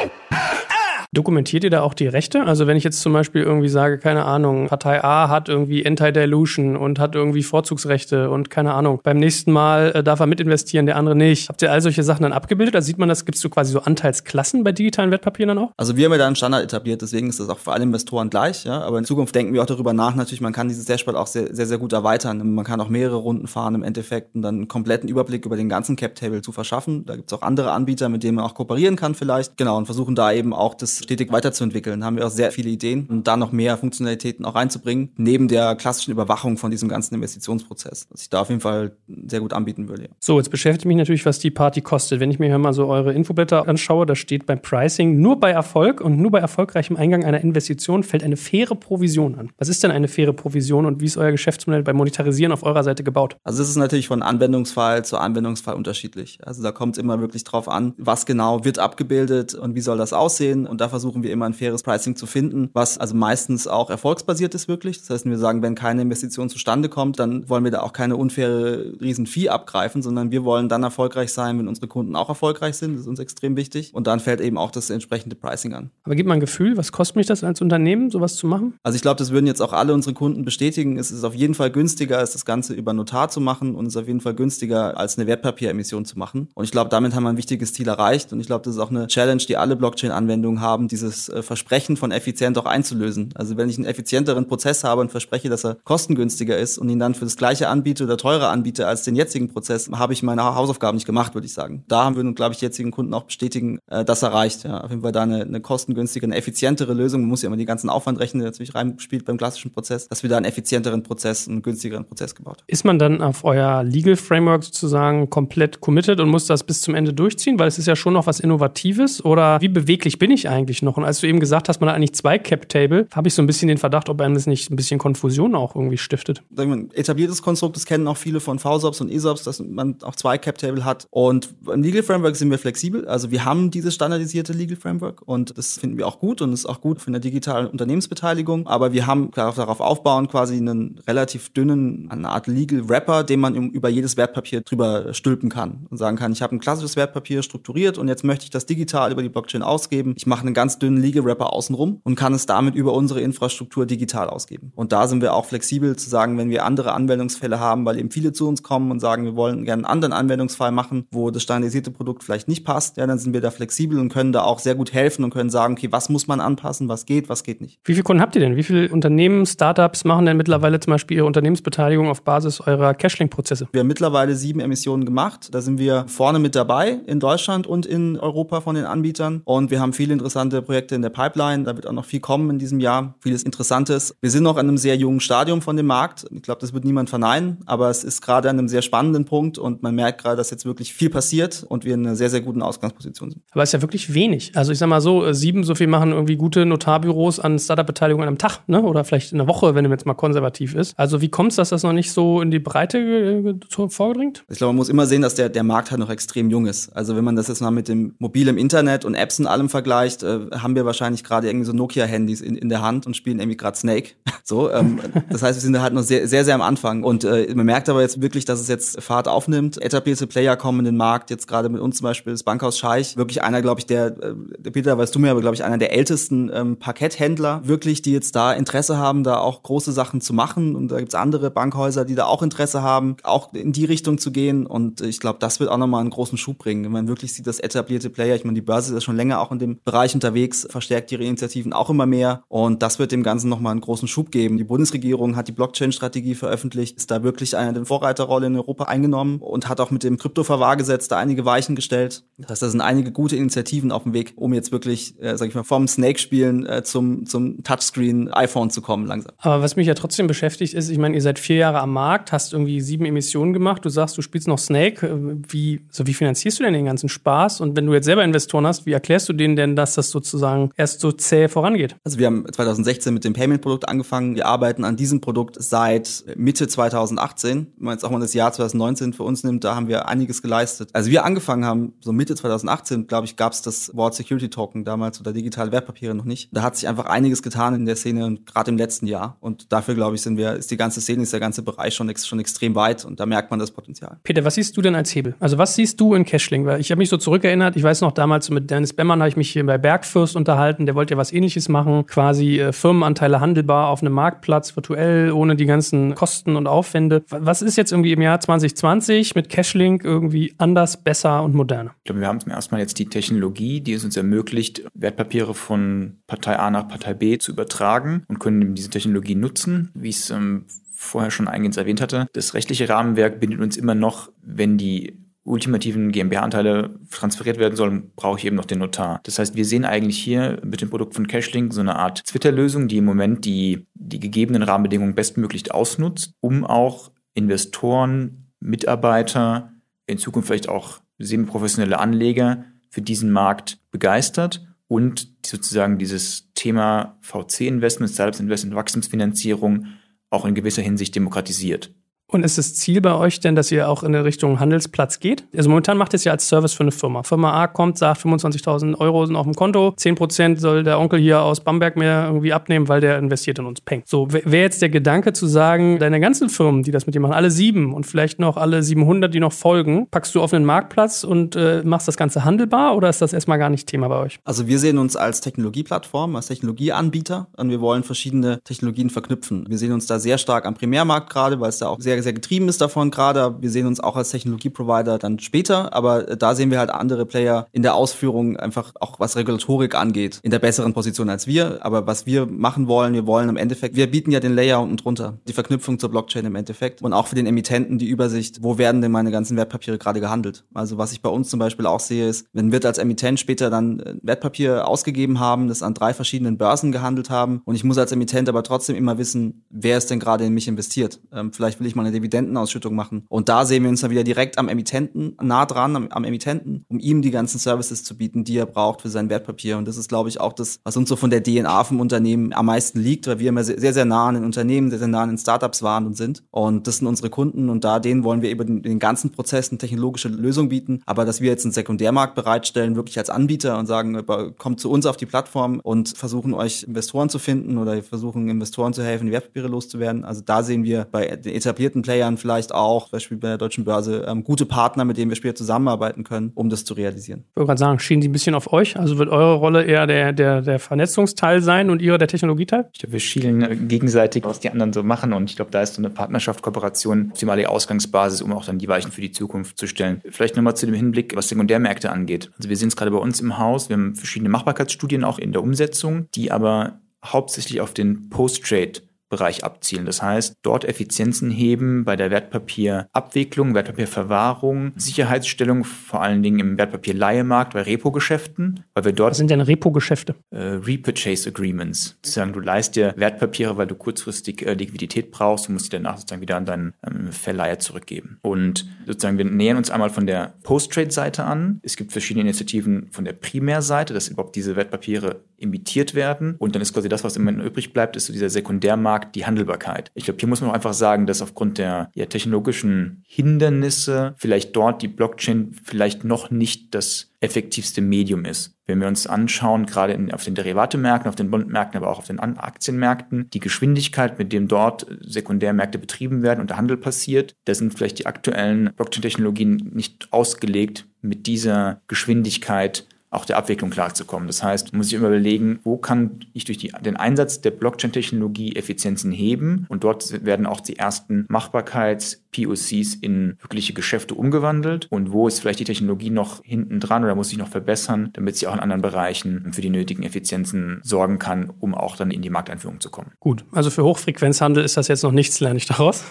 [1.13, 2.45] Dokumentiert ihr da auch die Rechte?
[2.45, 6.77] Also wenn ich jetzt zum Beispiel irgendwie sage, keine Ahnung, Partei A hat irgendwie Anti-Dilution
[6.77, 10.95] und hat irgendwie Vorzugsrechte und keine Ahnung, beim nächsten Mal äh, darf er mitinvestieren, der
[10.95, 11.49] andere nicht.
[11.49, 12.77] Habt ihr all solche Sachen dann abgebildet?
[12.77, 15.71] Also sieht man das, gibt es so quasi so Anteilsklassen bei digitalen Wertpapieren dann auch?
[15.75, 18.29] Also wir haben ja da einen Standard etabliert, deswegen ist das auch für alle Investoren
[18.29, 18.79] gleich, ja.
[18.79, 21.53] Aber in Zukunft denken wir auch darüber nach, natürlich, man kann dieses Dashboard auch sehr,
[21.53, 22.53] sehr, sehr gut erweitern.
[22.53, 25.67] Man kann auch mehrere Runden fahren im Endeffekt und dann einen kompletten Überblick über den
[25.67, 27.05] ganzen Cap-Table zu verschaffen.
[27.05, 29.57] Da gibt es auch andere Anbieter, mit denen man auch kooperieren kann vielleicht.
[29.57, 32.03] Genau, und versuchen da eben auch das stetig weiterzuentwickeln.
[32.03, 35.75] Haben wir auch sehr viele Ideen und da noch mehr Funktionalitäten auch reinzubringen, neben der
[35.75, 38.93] klassischen Überwachung von diesem ganzen Investitionsprozess, was ich da auf jeden Fall
[39.27, 40.03] sehr gut anbieten würde.
[40.03, 40.09] Ja.
[40.19, 42.19] So, jetzt beschäftigt mich natürlich, was die Party kostet.
[42.19, 45.51] Wenn ich mir hier mal so eure Infoblätter anschaue, da steht beim Pricing nur bei
[45.51, 49.51] Erfolg und nur bei erfolgreichem Eingang einer Investition fällt eine faire Provision an.
[49.57, 52.83] Was ist denn eine faire Provision und wie ist euer Geschäftsmodell beim Monetarisieren auf eurer
[52.83, 53.37] Seite gebaut?
[53.43, 56.39] Also es ist natürlich von Anwendungsfall zu Anwendungsfall unterschiedlich.
[56.43, 59.97] Also da kommt es immer wirklich drauf an, was genau wird abgebildet und wie soll
[59.97, 60.67] das aussehen.
[60.67, 64.53] Und da versuchen wir immer ein faires Pricing zu finden, was also meistens auch erfolgsbasiert
[64.53, 64.99] ist wirklich.
[64.99, 68.15] Das heißt, wir sagen, wenn keine Investition zustande kommt, dann wollen wir da auch keine
[68.15, 72.93] unfaire Riesenvieh abgreifen, sondern wir wollen dann erfolgreich sein, wenn unsere Kunden auch erfolgreich sind.
[72.93, 73.93] Das ist uns extrem wichtig.
[73.93, 75.89] Und dann fällt eben auch das entsprechende Pricing an.
[76.03, 78.75] Aber gib mal ein Gefühl, was kostet mich das als Unternehmen, sowas zu machen?
[78.83, 80.99] Also ich glaube, das würden jetzt auch alle unsere Kunden bestätigen.
[80.99, 83.95] Es ist auf jeden Fall günstiger, als das Ganze über Notar zu machen und es
[83.95, 86.49] ist auf jeden Fall günstiger, als eine Wertpapieremission zu machen.
[86.53, 88.33] Und ich glaube, damit haben wir ein wichtiges Ziel erreicht.
[88.33, 91.97] Und ich glaube, das ist auch eine Challenge, die alle Blockchain-Anwendungen haben, dieses äh, Versprechen
[91.97, 93.29] von effizient auch einzulösen.
[93.35, 96.99] Also wenn ich einen effizienteren Prozess habe und verspreche, dass er kostengünstiger ist und ihn
[96.99, 100.43] dann für das gleiche anbiete oder teurer anbiete als den jetzigen Prozess, habe ich meine
[100.43, 101.83] Hausaufgaben nicht gemacht, würde ich sagen.
[101.87, 104.63] Da haben wir nun, glaube ich, jetzigen Kunden auch bestätigen, äh, das erreicht.
[104.63, 107.21] Ja, auf jeden Fall da eine, eine kostengünstige, eine effizientere Lösung.
[107.21, 110.23] Man muss ja immer die ganzen Aufwand rechnen, der natürlich reinspielt beim klassischen Prozess, dass
[110.23, 112.63] wir da einen effizienteren Prozess, einen günstigeren Prozess gebaut.
[112.67, 116.95] Ist man dann auf euer Legal Framework sozusagen komplett committed und muss das bis zum
[116.95, 117.59] Ende durchziehen?
[117.59, 119.23] Weil es ist ja schon noch was Innovatives.
[119.23, 120.97] Oder wie beweglich bin ich eigentlich noch?
[120.97, 123.47] Und als du eben gesagt hast, man hat eigentlich zwei Cap-Table, habe ich so ein
[123.47, 126.43] bisschen den Verdacht, ob einem das nicht ein bisschen Konfusion auch irgendwie stiftet.
[126.55, 130.37] Ein etabliertes Konstrukt, das kennen auch viele von VSOPs und ESOPs, dass man auch zwei
[130.37, 131.07] Cap-Table hat.
[131.09, 133.07] Und im Legal Framework sind wir flexibel.
[133.07, 136.65] Also wir haben dieses standardisierte Legal Framework und das finden wir auch gut und ist
[136.65, 138.67] auch gut für eine digitale Unternehmensbeteiligung.
[138.67, 143.55] Aber wir haben darauf aufbauen quasi einen relativ dünnen, eine Art Legal Wrapper, den man
[143.71, 147.97] über jedes Wertpapier drüber stülpen kann und sagen kann, ich habe ein klassisches Wertpapier strukturiert
[147.97, 150.13] und jetzt möchte ich das digital über die Blockchain ausgeben.
[150.17, 154.29] Ich mache einen ganz dünnen Liege-Wrapper außenrum und kann es damit über unsere Infrastruktur digital
[154.29, 154.71] ausgeben.
[154.75, 158.11] Und da sind wir auch flexibel zu sagen, wenn wir andere Anwendungsfälle haben, weil eben
[158.11, 161.41] viele zu uns kommen und sagen, wir wollen gerne einen anderen Anwendungsfall machen, wo das
[161.41, 164.59] standardisierte Produkt vielleicht nicht passt, ja, dann sind wir da flexibel und können da auch
[164.59, 167.59] sehr gut helfen und können sagen, okay, was muss man anpassen, was geht, was geht
[167.59, 167.79] nicht.
[167.83, 168.55] Wie viele Kunden habt ihr denn?
[168.55, 173.67] Wie viele Unternehmen, Startups machen denn mittlerweile zum Beispiel ihre Unternehmensbeteiligung auf Basis eurer Cashlink-Prozesse?
[173.71, 175.49] Wir haben mittlerweile sieben Emissionen gemacht.
[175.51, 179.41] Da sind wir vorne mit dabei in Deutschland und in Europa von den Anbietern.
[179.45, 181.63] Und wir haben viele interessante Projekte in der Pipeline.
[181.63, 183.15] Da wird auch noch viel kommen in diesem Jahr.
[183.21, 184.13] Vieles Interessantes.
[184.19, 186.25] Wir sind noch an einem sehr jungen Stadium von dem Markt.
[186.31, 187.59] Ich glaube, das wird niemand verneinen.
[187.65, 190.65] Aber es ist gerade an einem sehr spannenden Punkt und man merkt gerade, dass jetzt
[190.65, 193.43] wirklich viel passiert und wir in einer sehr, sehr guten Ausgangsposition sind.
[193.51, 194.51] Aber es ist ja wirklich wenig.
[194.55, 198.21] Also ich sag mal so, äh, sieben, so viel machen irgendwie gute Notarbüros an Startup-Beteiligung
[198.21, 198.81] an einem Tag, ne?
[198.81, 200.97] Oder vielleicht in einer Woche, wenn du jetzt mal konservativ ist.
[200.97, 204.43] Also wie kommt es, dass das noch nicht so in die Breite äh, vorgedringt?
[204.49, 206.89] Ich glaube, man muss immer sehen, dass der, der Markt halt noch extrem jung ist.
[206.95, 210.23] Also wenn man das jetzt mal mit dem mobilen Internet und Apps und allem vergleicht,
[210.31, 213.57] äh, haben wir wahrscheinlich gerade irgendwie so Nokia-Handys in, in der Hand und spielen irgendwie
[213.57, 214.11] gerade Snake.
[214.43, 217.03] So, ähm, das heißt, wir sind da halt noch sehr, sehr, sehr am Anfang.
[217.03, 219.81] Und äh, man merkt aber jetzt wirklich, dass es jetzt Fahrt aufnimmt.
[219.81, 221.29] Etablierte Player kommen in den Markt.
[221.29, 223.15] Jetzt gerade mit uns zum Beispiel das Bankhaus Scheich.
[223.15, 225.93] Wirklich einer, glaube ich, der, äh, Peter, weißt du mir, aber glaube ich, einer der
[225.93, 230.75] ältesten ähm, Parketthändler, wirklich, die jetzt da Interesse haben, da auch große Sachen zu machen.
[230.75, 234.31] Und da gibt's andere Bankhäuser, die da auch Interesse haben, auch in die Richtung zu
[234.31, 234.65] gehen.
[234.65, 236.83] Und ich glaube, das wird auch nochmal einen großen Schub bringen.
[236.83, 239.51] Wenn man wirklich sieht, dass etablierte Player, ich meine, die Börse ist schon länger auch
[239.51, 242.43] in dem Bereich unterwegs, verstärkt ihre Initiativen auch immer mehr.
[242.47, 244.57] Und das wird dem Ganzen nochmal einen großen Schub geben.
[244.57, 249.67] Die Bundesregierung hat die Blockchain-Strategie veröffentlicht, ist da wirklich eine Vorreiterrolle in Europa eingenommen und
[249.67, 252.23] hat auch mit dem Kryptoverwahrgesetz da einige Weichen gestellt.
[252.37, 255.49] Das heißt, da sind einige gute Initiativen auf dem Weg, um jetzt wirklich, äh, sag
[255.49, 259.33] ich mal, vom Snake-Spielen äh, zum, zum Touchscreen-iPhone zu kommen langsam.
[259.39, 262.31] Aber was mich ja trotzdem beschäftigt ist, ich meine, ihr seid vier Jahre am Markt,
[262.31, 265.07] hast irgendwie sieben Emissionen gemacht, du sagst, du spielst noch Snake.
[265.07, 267.61] Äh, wie, so wie finanzierst du denn den ganzen Spaß?
[267.61, 270.71] Und wenn du jetzt selber Investoren hast, wie erklärst du denen denn, dass das sozusagen
[270.77, 271.95] erst so zäh vorangeht?
[272.03, 274.35] Also wir haben 2016 mit dem Payment-Produkt angefangen.
[274.35, 277.67] Wir arbeiten an diesem Produkt seit Mitte 2018.
[277.77, 280.41] Wenn man jetzt auch mal das Jahr 2019 für uns nimmt, da haben wir einiges
[280.41, 280.89] geleistet.
[280.93, 284.85] Also wir angefangen haben, so Mitte 2018, glaube ich, gab es das Wort Security Token
[284.85, 286.49] damals oder digitale Wertpapiere noch nicht.
[286.51, 289.37] Da hat sich einfach einiges getan in der Szene und gerade im letzten Jahr.
[289.39, 292.13] Und dafür, glaube ich, sind wir, ist die ganze Szene, ist der ganze Bereich schon,
[292.15, 294.17] schon extrem weit und da merkt man das Potenzial.
[294.23, 295.35] Peter, was siehst du denn als Hebel?
[295.39, 296.65] Also was siehst du in Cashling?
[296.65, 299.37] Weil ich habe mich so zurückerinnert, ich weiß noch damals mit Dennis Bemmann habe ich
[299.37, 303.89] mich hier bei Bergfürst unterhalten, der wollte ja was ähnliches machen, quasi äh, Firmenanteile handelbar
[303.89, 307.23] auf einem Marktplatz, virtuell, ohne die ganzen Kosten und Aufwände.
[307.29, 311.91] Was ist jetzt irgendwie im Jahr 2020 mit Cashlink irgendwie anders, besser und moderner?
[311.99, 315.53] Ich glaube, wir haben zum ersten Mal jetzt die Technologie, die es uns ermöglicht, Wertpapiere
[315.53, 320.31] von Partei A nach Partei B zu übertragen und können diese Technologie nutzen, wie es
[320.31, 322.27] ähm, vorher schon eingehend erwähnt hatte.
[322.33, 328.37] Das rechtliche Rahmenwerk bindet uns immer noch, wenn die ultimativen GmbH-Anteile transferiert werden sollen, brauche
[328.37, 329.19] ich eben noch den Notar.
[329.23, 332.87] Das heißt, wir sehen eigentlich hier mit dem Produkt von Cashlink so eine Art Twitter-Lösung,
[332.87, 339.71] die im Moment die, die gegebenen Rahmenbedingungen bestmöglich ausnutzt, um auch Investoren, Mitarbeiter,
[340.05, 348.11] in Zukunft vielleicht auch semi-professionelle Anleger für diesen Markt begeistert und sozusagen dieses Thema VC-Investment,
[348.11, 349.87] Startups-Investment, Wachstumsfinanzierung
[350.29, 351.93] auch in gewisser Hinsicht demokratisiert.
[352.31, 355.43] Und ist das Ziel bei euch denn, dass ihr auch in Richtung Handelsplatz geht?
[355.55, 357.23] Also momentan macht ihr es ja als Service für eine Firma.
[357.23, 361.41] Firma A kommt, sagt 25.000 Euro sind auf dem Konto, 10% soll der Onkel hier
[361.41, 363.81] aus Bamberg mir irgendwie abnehmen, weil der investiert in uns.
[363.81, 364.03] Peng.
[364.05, 367.33] So, wäre jetzt der Gedanke zu sagen, deine ganzen Firmen, die das mit dir machen,
[367.33, 371.25] alle sieben und vielleicht noch alle 700, die noch folgen, packst du auf einen Marktplatz
[371.25, 374.39] und äh, machst das Ganze handelbar oder ist das erstmal gar nicht Thema bei euch?
[374.45, 379.65] Also wir sehen uns als Technologieplattform, als Technologieanbieter und wir wollen verschiedene Technologien verknüpfen.
[379.67, 382.33] Wir sehen uns da sehr stark am Primärmarkt gerade, weil es da auch sehr sehr,
[382.33, 383.55] getrieben ist davon gerade.
[383.61, 387.67] Wir sehen uns auch als Technologieprovider dann später, aber da sehen wir halt andere Player
[387.71, 391.85] in der Ausführung einfach auch was Regulatorik angeht, in der besseren Position als wir.
[391.85, 394.97] Aber was wir machen wollen, wir wollen im Endeffekt, wir bieten ja den Layer unten
[394.97, 398.77] drunter, die Verknüpfung zur Blockchain im Endeffekt und auch für den Emittenten die Übersicht, wo
[398.77, 400.63] werden denn meine ganzen Wertpapiere gerade gehandelt.
[400.73, 403.69] Also was ich bei uns zum Beispiel auch sehe, ist, wenn wir als Emittent später
[403.69, 408.11] dann Wertpapier ausgegeben haben, das an drei verschiedenen Börsen gehandelt haben und ich muss als
[408.11, 411.19] Emittent aber trotzdem immer wissen, wer ist denn gerade in mich investiert.
[411.31, 413.25] Ähm, vielleicht will ich mal eine Dividendenausschüttung machen.
[413.29, 416.85] Und da sehen wir uns dann wieder direkt am Emittenten, nah dran am, am, Emittenten,
[416.89, 419.77] um ihm die ganzen Services zu bieten, die er braucht für sein Wertpapier.
[419.77, 422.53] Und das ist, glaube ich, auch das, was uns so von der DNA vom Unternehmen
[422.53, 425.23] am meisten liegt, weil wir immer sehr, sehr nah an den Unternehmen, sehr, sehr nah
[425.23, 426.43] an den Startups waren und sind.
[426.51, 429.69] Und das sind unsere Kunden und da denen wollen wir über den, den ganzen Prozess
[429.69, 431.01] eine technologische Lösung bieten.
[431.05, 434.25] Aber dass wir jetzt einen Sekundärmarkt bereitstellen, wirklich als Anbieter und sagen,
[434.57, 438.93] kommt zu uns auf die Plattform und versuchen euch Investoren zu finden oder versuchen Investoren
[438.93, 440.25] zu helfen, die Wertpapiere loszuwerden.
[440.25, 443.57] Also da sehen wir bei den etablierten etablierten Playern vielleicht auch, zum Beispiel bei der
[443.57, 447.45] Deutschen Börse, ähm, gute Partner, mit denen wir später zusammenarbeiten können, um das zu realisieren.
[447.51, 448.97] Ich wollte gerade sagen, schienen die ein bisschen auf euch?
[448.97, 452.89] Also wird eure Rolle eher der, der, der Vernetzungsteil sein und ihre der Technologieteil?
[452.93, 455.33] Ich glaube, wir schielen gegenseitig, was die anderen so machen.
[455.33, 458.87] Und ich glaube, da ist so eine Partnerschaft, Kooperation optimale Ausgangsbasis, um auch dann die
[458.87, 460.21] Weichen für die Zukunft zu stellen.
[460.29, 462.51] Vielleicht nochmal zu dem Hinblick, was Sekundärmärkte angeht.
[462.57, 463.89] Also wir sehen es gerade bei uns im Haus.
[463.89, 468.93] Wir haben verschiedene Machbarkeitsstudien auch in der Umsetzung, die aber hauptsächlich auf den Post-Trade
[469.31, 470.05] Bereich abzielen.
[470.05, 477.73] Das heißt, dort Effizienzen heben bei der Wertpapierabwicklung, Wertpapierverwahrung, Sicherheitsstellung, vor allen Dingen im Wertpapierleihemarkt
[477.73, 479.31] bei Repo-Geschäften, weil wir dort.
[479.31, 480.35] Was sind denn Repo-Geschäfte?
[480.49, 482.17] Äh, Repurchase Agreements.
[482.17, 486.17] Sozusagen, du leist dir Wertpapiere, weil du kurzfristig äh, Liquidität brauchst und musst die danach
[486.17, 488.37] sozusagen wieder an deinen ähm, Verleiher zurückgeben.
[488.41, 491.79] Und sozusagen, wir nähern uns einmal von der Post-Trade-Seite an.
[491.83, 496.55] Es gibt verschiedene Initiativen von der Primärseite, dass überhaupt diese Wertpapiere imitiert werden.
[496.57, 499.45] Und dann ist quasi das, was immer übrig bleibt, ist so dieser Sekundärmarkt Markt die
[499.45, 500.11] Handelbarkeit.
[500.15, 504.75] Ich glaube, hier muss man auch einfach sagen, dass aufgrund der ja, technologischen Hindernisse vielleicht
[504.75, 508.75] dort die Blockchain vielleicht noch nicht das effektivste Medium ist.
[508.87, 512.27] Wenn wir uns anschauen, gerade in, auf den Derivatemärkten, auf den Bondmärkten, aber auch auf
[512.27, 517.75] den Aktienmärkten, die Geschwindigkeit, mit dem dort Sekundärmärkte betrieben werden und der Handel passiert, da
[517.75, 524.47] sind vielleicht die aktuellen Blockchain-Technologien nicht ausgelegt, mit dieser Geschwindigkeit auch der Abwicklung klarzukommen.
[524.47, 528.75] Das heißt, muss sich immer überlegen, wo kann ich durch die, den Einsatz der Blockchain-Technologie
[528.75, 535.47] Effizienzen heben und dort werden auch die ersten Machbarkeits-POCs in wirkliche Geschäfte umgewandelt und wo
[535.47, 538.73] ist vielleicht die Technologie noch hinten dran oder muss sich noch verbessern, damit sie auch
[538.73, 542.99] in anderen Bereichen für die nötigen Effizienzen sorgen kann, um auch dann in die Markteinführung
[542.99, 543.31] zu kommen.
[543.39, 546.25] Gut, also für Hochfrequenzhandel ist das jetzt noch nichts, lerne ich daraus.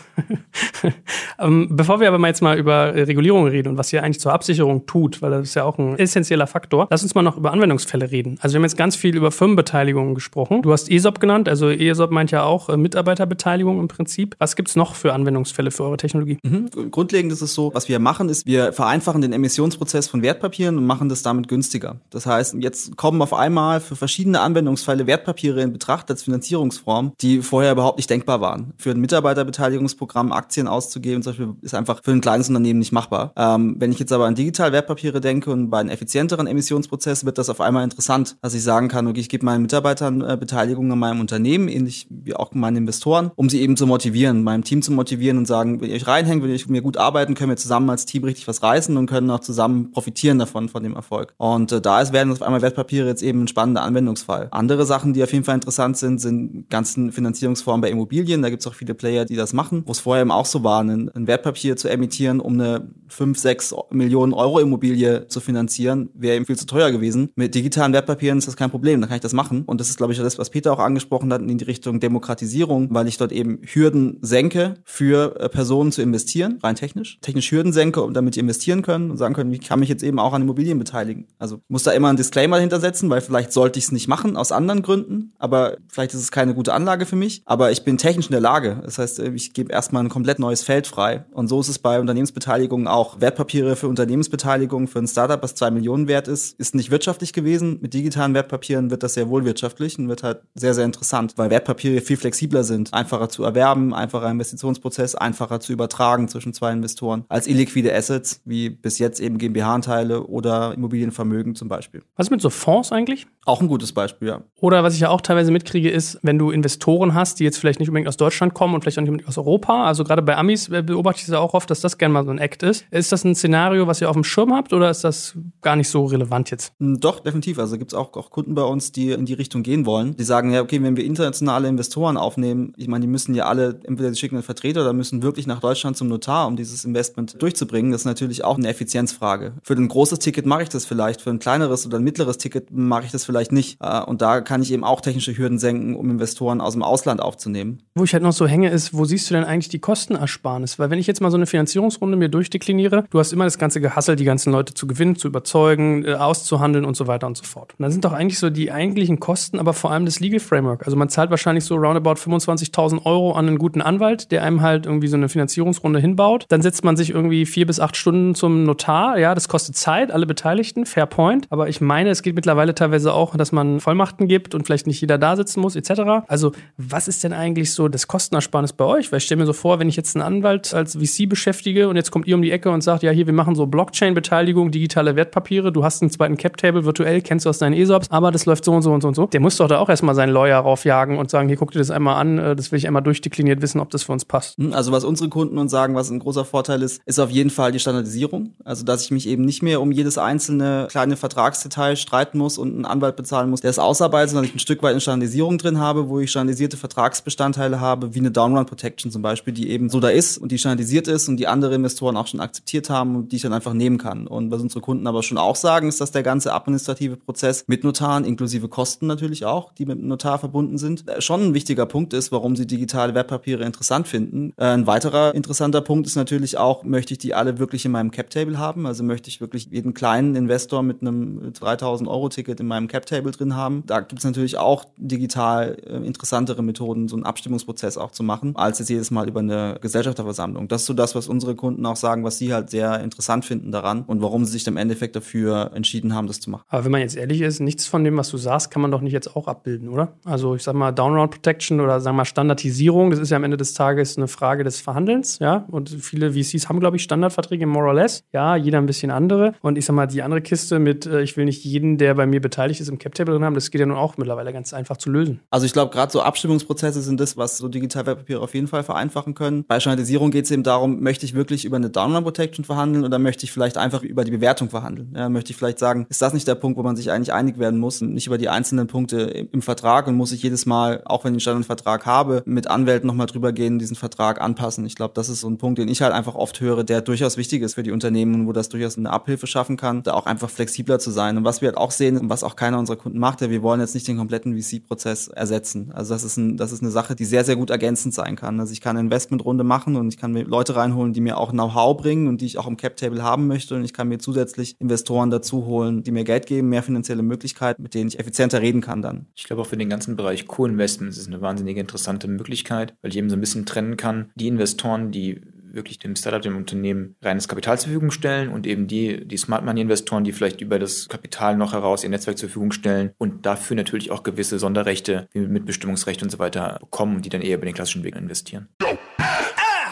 [1.39, 4.35] ähm, bevor wir aber mal jetzt mal über Regulierung reden und was ihr eigentlich zur
[4.35, 7.53] Absicherung tut, weil das ist ja auch ein essentieller Faktor, Lass uns mal noch über
[7.53, 8.37] Anwendungsfälle reden.
[8.41, 10.61] Also wir haben jetzt ganz viel über Firmenbeteiligungen gesprochen.
[10.63, 14.35] Du hast ESOP genannt, also ESOP meint ja auch äh, Mitarbeiterbeteiligung im Prinzip.
[14.41, 16.39] Was gibt es noch für Anwendungsfälle für eure Technologie?
[16.43, 16.91] Mhm.
[16.91, 20.85] Grundlegend ist es so, was wir machen, ist, wir vereinfachen den Emissionsprozess von Wertpapieren und
[20.85, 22.01] machen das damit günstiger.
[22.11, 27.41] Das heißt, jetzt kommen auf einmal für verschiedene Anwendungsfälle Wertpapiere in Betracht als Finanzierungsform, die
[27.43, 28.73] vorher überhaupt nicht denkbar waren.
[28.79, 33.33] Für ein Mitarbeiterbeteiligungsprogramm Aktien auszugeben, zum Beispiel, ist einfach für ein kleines Unternehmen nicht machbar.
[33.37, 37.25] Ähm, wenn ich jetzt aber an digital Wertpapiere denke und bei einem effizienteren Emissions Innovationsprozess
[37.25, 40.37] wird das auf einmal interessant, dass ich sagen kann, okay, ich gebe meinen Mitarbeitern äh,
[40.39, 44.65] Beteiligung an meinem Unternehmen, ähnlich wie auch meinen Investoren, um sie eben zu motivieren, meinem
[44.65, 47.51] Team zu motivieren und sagen, wenn ihr euch reinhängt, wenn ihr mir gut arbeiten, können
[47.51, 50.95] wir zusammen als Team richtig was reißen und können auch zusammen profitieren davon, von dem
[50.95, 51.35] Erfolg.
[51.37, 54.49] Und äh, da ist, werden auf einmal Wertpapiere jetzt eben ein spannender Anwendungsfall.
[54.51, 58.43] Andere Sachen, die auf jeden Fall interessant sind, sind ganzen Finanzierungsformen bei Immobilien.
[58.43, 60.65] Da gibt es auch viele Player, die das machen, wo es vorher eben auch so
[60.65, 66.11] war, ein, ein Wertpapier zu emittieren, um eine 5, 6 Millionen Euro Immobilie zu finanzieren,
[66.15, 67.31] wäre eben viel zu teuer gewesen.
[67.35, 69.65] Mit digitalen Wertpapieren ist das kein Problem, da kann ich das machen.
[69.67, 72.89] Und das ist, glaube ich, das, was Peter auch angesprochen hat, in die Richtung Demokratisierung,
[72.91, 77.19] weil ich dort eben Hürden senke für äh, Personen zu investieren, rein technisch.
[77.21, 80.19] Technisch Hürden senke, damit die investieren können und sagen können, ich kann mich jetzt eben
[80.19, 81.27] auch an Immobilien beteiligen.
[81.39, 84.53] Also muss da immer einen Disclaimer hintersetzen, weil vielleicht sollte ich es nicht machen, aus
[84.53, 87.43] anderen Gründen, aber vielleicht ist es keine gute Anlage für mich.
[87.45, 88.81] Aber ich bin technisch in der Lage.
[88.85, 91.25] Das heißt, äh, ich gebe erstmal ein komplett neues Feld frei.
[91.33, 93.21] Und so ist es bei Unternehmensbeteiligungen auch.
[93.21, 97.79] Wertpapiere für Unternehmensbeteiligung für ein Startup, was zwei Millionen wert ist, ist nicht wirtschaftlich gewesen.
[97.81, 101.49] Mit digitalen Wertpapieren wird das sehr wohl wirtschaftlich und wird halt sehr, sehr interessant, weil
[101.49, 107.25] Wertpapiere viel flexibler sind, einfacher zu erwerben, einfacher Investitionsprozess, einfacher zu übertragen zwischen zwei Investoren
[107.29, 112.03] als illiquide Assets, wie bis jetzt eben GmbH-Anteile oder Immobilienvermögen zum Beispiel.
[112.17, 113.27] Was ist mit so Fonds eigentlich?
[113.47, 114.43] Auch ein gutes Beispiel, ja.
[114.61, 117.81] Oder was ich ja auch teilweise mitkriege, ist, wenn du Investoren hast, die jetzt vielleicht
[117.81, 120.37] nicht unbedingt aus Deutschland kommen und vielleicht auch nicht unbedingt aus Europa, also gerade bei
[120.37, 122.85] Amis äh, beobachte ich das auch oft, dass das gerne mal so ein Act ist.
[122.91, 125.89] Ist das ein Szenario, was ihr auf dem Schirm habt oder ist das gar nicht
[125.89, 126.73] so relevant jetzt?
[126.79, 127.59] Hm, doch, definitiv.
[127.59, 130.17] Also gibt es auch, auch Kunden bei uns, die in die Richtung gehen wollen.
[130.17, 133.81] Die sagen, ja, okay, wenn wir internationale Investoren aufnehmen, ich meine, die müssen ja alle,
[133.85, 137.41] entweder sie schicken einen Vertreter oder müssen wirklich nach Deutschland zum Notar, um dieses Investment
[137.41, 137.93] durchzubringen.
[137.93, 139.55] Das ist natürlich auch eine Effizienzfrage.
[139.63, 142.71] Für ein großes Ticket mache ich das vielleicht, für ein kleineres oder ein mittleres Ticket
[142.71, 143.79] mache ich das vielleicht nicht.
[143.81, 147.21] Äh, und da kann ich eben auch technische Hürden senken, um Investoren aus dem Ausland
[147.21, 147.83] aufzunehmen.
[147.95, 150.79] Wo ich halt noch so hänge, ist, wo siehst du denn eigentlich die Kostenersparnis?
[150.79, 153.81] Weil wenn ich jetzt mal so eine Finanzierungsrunde mir durchdekliniere, du hast immer das ganze
[153.81, 157.45] Gehassel, die ganzen Leute zu gewinnen, zu überzeugen, äh, auszuhandeln und so weiter und so
[157.45, 157.75] fort.
[157.79, 160.85] Und dann sind doch eigentlich so die eigentlichen Kosten, aber vor allem das Legal Framework.
[160.85, 164.87] Also man zahlt wahrscheinlich so roundabout 25.000 Euro an einen guten Anwalt, der einem halt
[164.87, 166.47] irgendwie so eine Finanzierungsrunde hinbaut.
[166.49, 169.19] Dann setzt man sich irgendwie vier bis acht Stunden zum Notar.
[169.19, 171.47] Ja, das kostet Zeit, alle Beteiligten, fair point.
[171.51, 175.01] Aber ich meine, es geht mittlerweile teilweise auch, dass man Vollmachten gibt und vielleicht nicht
[175.01, 176.25] jeder da sitzen muss, etc.
[176.27, 179.13] Also was ist denn eigentlich so das Kostenersparnis bei euch?
[179.13, 181.97] Weil ich stelle mir so vor, wenn ich jetzt einen Anwalt als VC beschäftige und
[181.97, 185.17] jetzt kommt ihr um die Ecke und sagt, ja, hier, wir machen so Blockchain-Beteiligung, digitale
[185.17, 188.47] Wertpapiere, du hast einen bald ein Cap-Table virtuell, kennst du aus deinen ESOPs, aber das
[188.47, 189.27] läuft so und so und so und so.
[189.27, 191.91] Der muss doch da auch erstmal seinen Lawyer raufjagen und sagen, hier guck dir das
[191.91, 194.57] einmal an, äh, das will ich einmal durchdekliniert wissen, ob das für uns passt.
[194.59, 197.51] Hm, also was unsere Kunden uns sagen, was ein großer Vorteil ist, ist auf jeden
[197.51, 198.55] Fall die Standardisierung.
[198.65, 202.75] Also dass ich mich eben nicht mehr um jedes einzelne kleine Vertragsdetail streiten muss und
[202.75, 205.79] einen Anwalt bezahlen muss, der es ausarbeitet, sondern ich ein Stück weit eine Standardisierung drin
[205.79, 210.01] habe, wo ich standardisierte Vertragsbestandteile habe, wie eine Downrun Protection zum Beispiel, die eben so
[210.01, 213.33] da ist und die standardisiert ist und die andere Investoren auch schon akzeptiert haben und
[213.33, 214.27] die ich dann einfach nehmen kann.
[214.27, 217.85] Und was unsere Kunden aber schon auch sagen, ist, dass der ganze administrative Prozess mit
[217.85, 221.87] Notaren, inklusive Kosten natürlich auch, die mit dem Notar verbunden sind, äh, schon ein wichtiger
[221.87, 224.53] Punkt ist, warum sie digitale Wertpapiere interessant finden.
[224.57, 228.11] Äh, ein weiterer interessanter Punkt ist natürlich auch, möchte ich die alle wirklich in meinem
[228.11, 228.87] Cap-Table haben?
[228.87, 233.33] Also möchte ich wirklich jeden kleinen Investor mit einem 3000 Euro Ticket in meinem Cap-Table
[233.33, 233.83] drin haben?
[233.87, 238.57] Da gibt es natürlich auch digital äh, interessantere Methoden, so einen Abstimmungsprozess auch zu machen,
[238.57, 240.69] als jetzt jedes Mal über eine Gesellschafterversammlung.
[240.69, 243.73] Das ist so das, was unsere Kunden auch sagen, was sie halt sehr interessant finden
[243.73, 246.65] daran und warum sie sich im Endeffekt dafür entschieden haben, das zu machen.
[246.69, 249.01] Aber wenn man jetzt ehrlich ist, nichts von dem, was du sagst, kann man doch
[249.01, 250.15] nicht jetzt auch abbilden, oder?
[250.25, 253.57] Also ich sag mal Downround Protection oder sag mal Standardisierung, das ist ja am Ende
[253.57, 255.67] des Tages eine Frage des Verhandelns, ja?
[255.69, 258.25] Und viele VCs haben, glaube ich, Standardverträge more or less.
[258.33, 259.55] Ja, jeder ein bisschen andere.
[259.63, 262.27] Und ich sag mal, die andere Kiste mit, äh, ich will nicht jeden, der bei
[262.27, 264.97] mir beteiligt ist, im Cap-Table drin haben, das geht ja nun auch mittlerweile ganz einfach
[264.97, 265.41] zu lösen.
[265.51, 269.35] Also ich glaube, gerade so Abstimmungsprozesse sind das, was so Digitalwertpapiere auf jeden Fall vereinfachen
[269.35, 269.65] können.
[269.67, 273.19] Bei Standardisierung geht es eben darum, möchte ich wirklich über eine Download Protection verhandeln oder
[273.19, 275.13] möchte ich vielleicht einfach über die Bewertung verhandeln?
[275.17, 277.59] Ja, möchte ich vielleicht sagen, ist das nicht der Punkt, wo man sich eigentlich einig
[277.59, 281.25] werden muss, nicht über die einzelnen Punkte im Vertrag und muss ich jedes Mal, auch
[281.25, 284.85] wenn ich einen Standardvertrag habe, mit Anwälten nochmal drüber gehen, diesen Vertrag anpassen.
[284.87, 287.37] Ich glaube, das ist so ein Punkt, den ich halt einfach oft höre, der durchaus
[287.37, 290.51] wichtig ist für die Unternehmen, wo das durchaus eine Abhilfe schaffen kann, da auch einfach
[290.51, 291.37] flexibler zu sein.
[291.37, 293.63] Und was wir halt auch sehen, und was auch keiner unserer Kunden macht, ja, wir
[293.63, 295.91] wollen jetzt nicht den kompletten VC-Prozess ersetzen.
[295.95, 298.61] Also das ist, ein, das ist eine Sache, die sehr, sehr gut ergänzend sein kann.
[298.61, 301.51] Also ich kann eine Investmentrunde machen und ich kann mir Leute reinholen, die mir auch
[301.51, 303.75] Know-how bringen und die ich auch im Cap-Table haben möchte.
[303.75, 307.83] Und ich kann mir zusätzlich Investoren dazu holen, die mir Geld geben, mehr finanzielle Möglichkeiten,
[307.83, 309.27] mit denen ich effizienter reden kann dann.
[309.35, 313.17] Ich glaube auch für den ganzen Bereich Co-Investments ist eine wahnsinnige interessante Möglichkeit, weil ich
[313.17, 315.41] eben so ein bisschen trennen kann, die Investoren, die
[315.73, 319.65] wirklich dem Startup, dem Unternehmen reines Kapital zur Verfügung stellen und eben die, die Smart
[319.65, 323.47] Money Investoren, die vielleicht über das Kapital noch heraus ihr Netzwerk zur Verfügung stellen und
[323.47, 327.57] dafür natürlich auch gewisse Sonderrechte wie Mitbestimmungsrecht und so weiter bekommen und die dann eher
[327.57, 328.69] über den klassischen Weg investieren.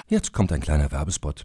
[0.08, 1.44] Jetzt kommt ein kleiner Werbespot.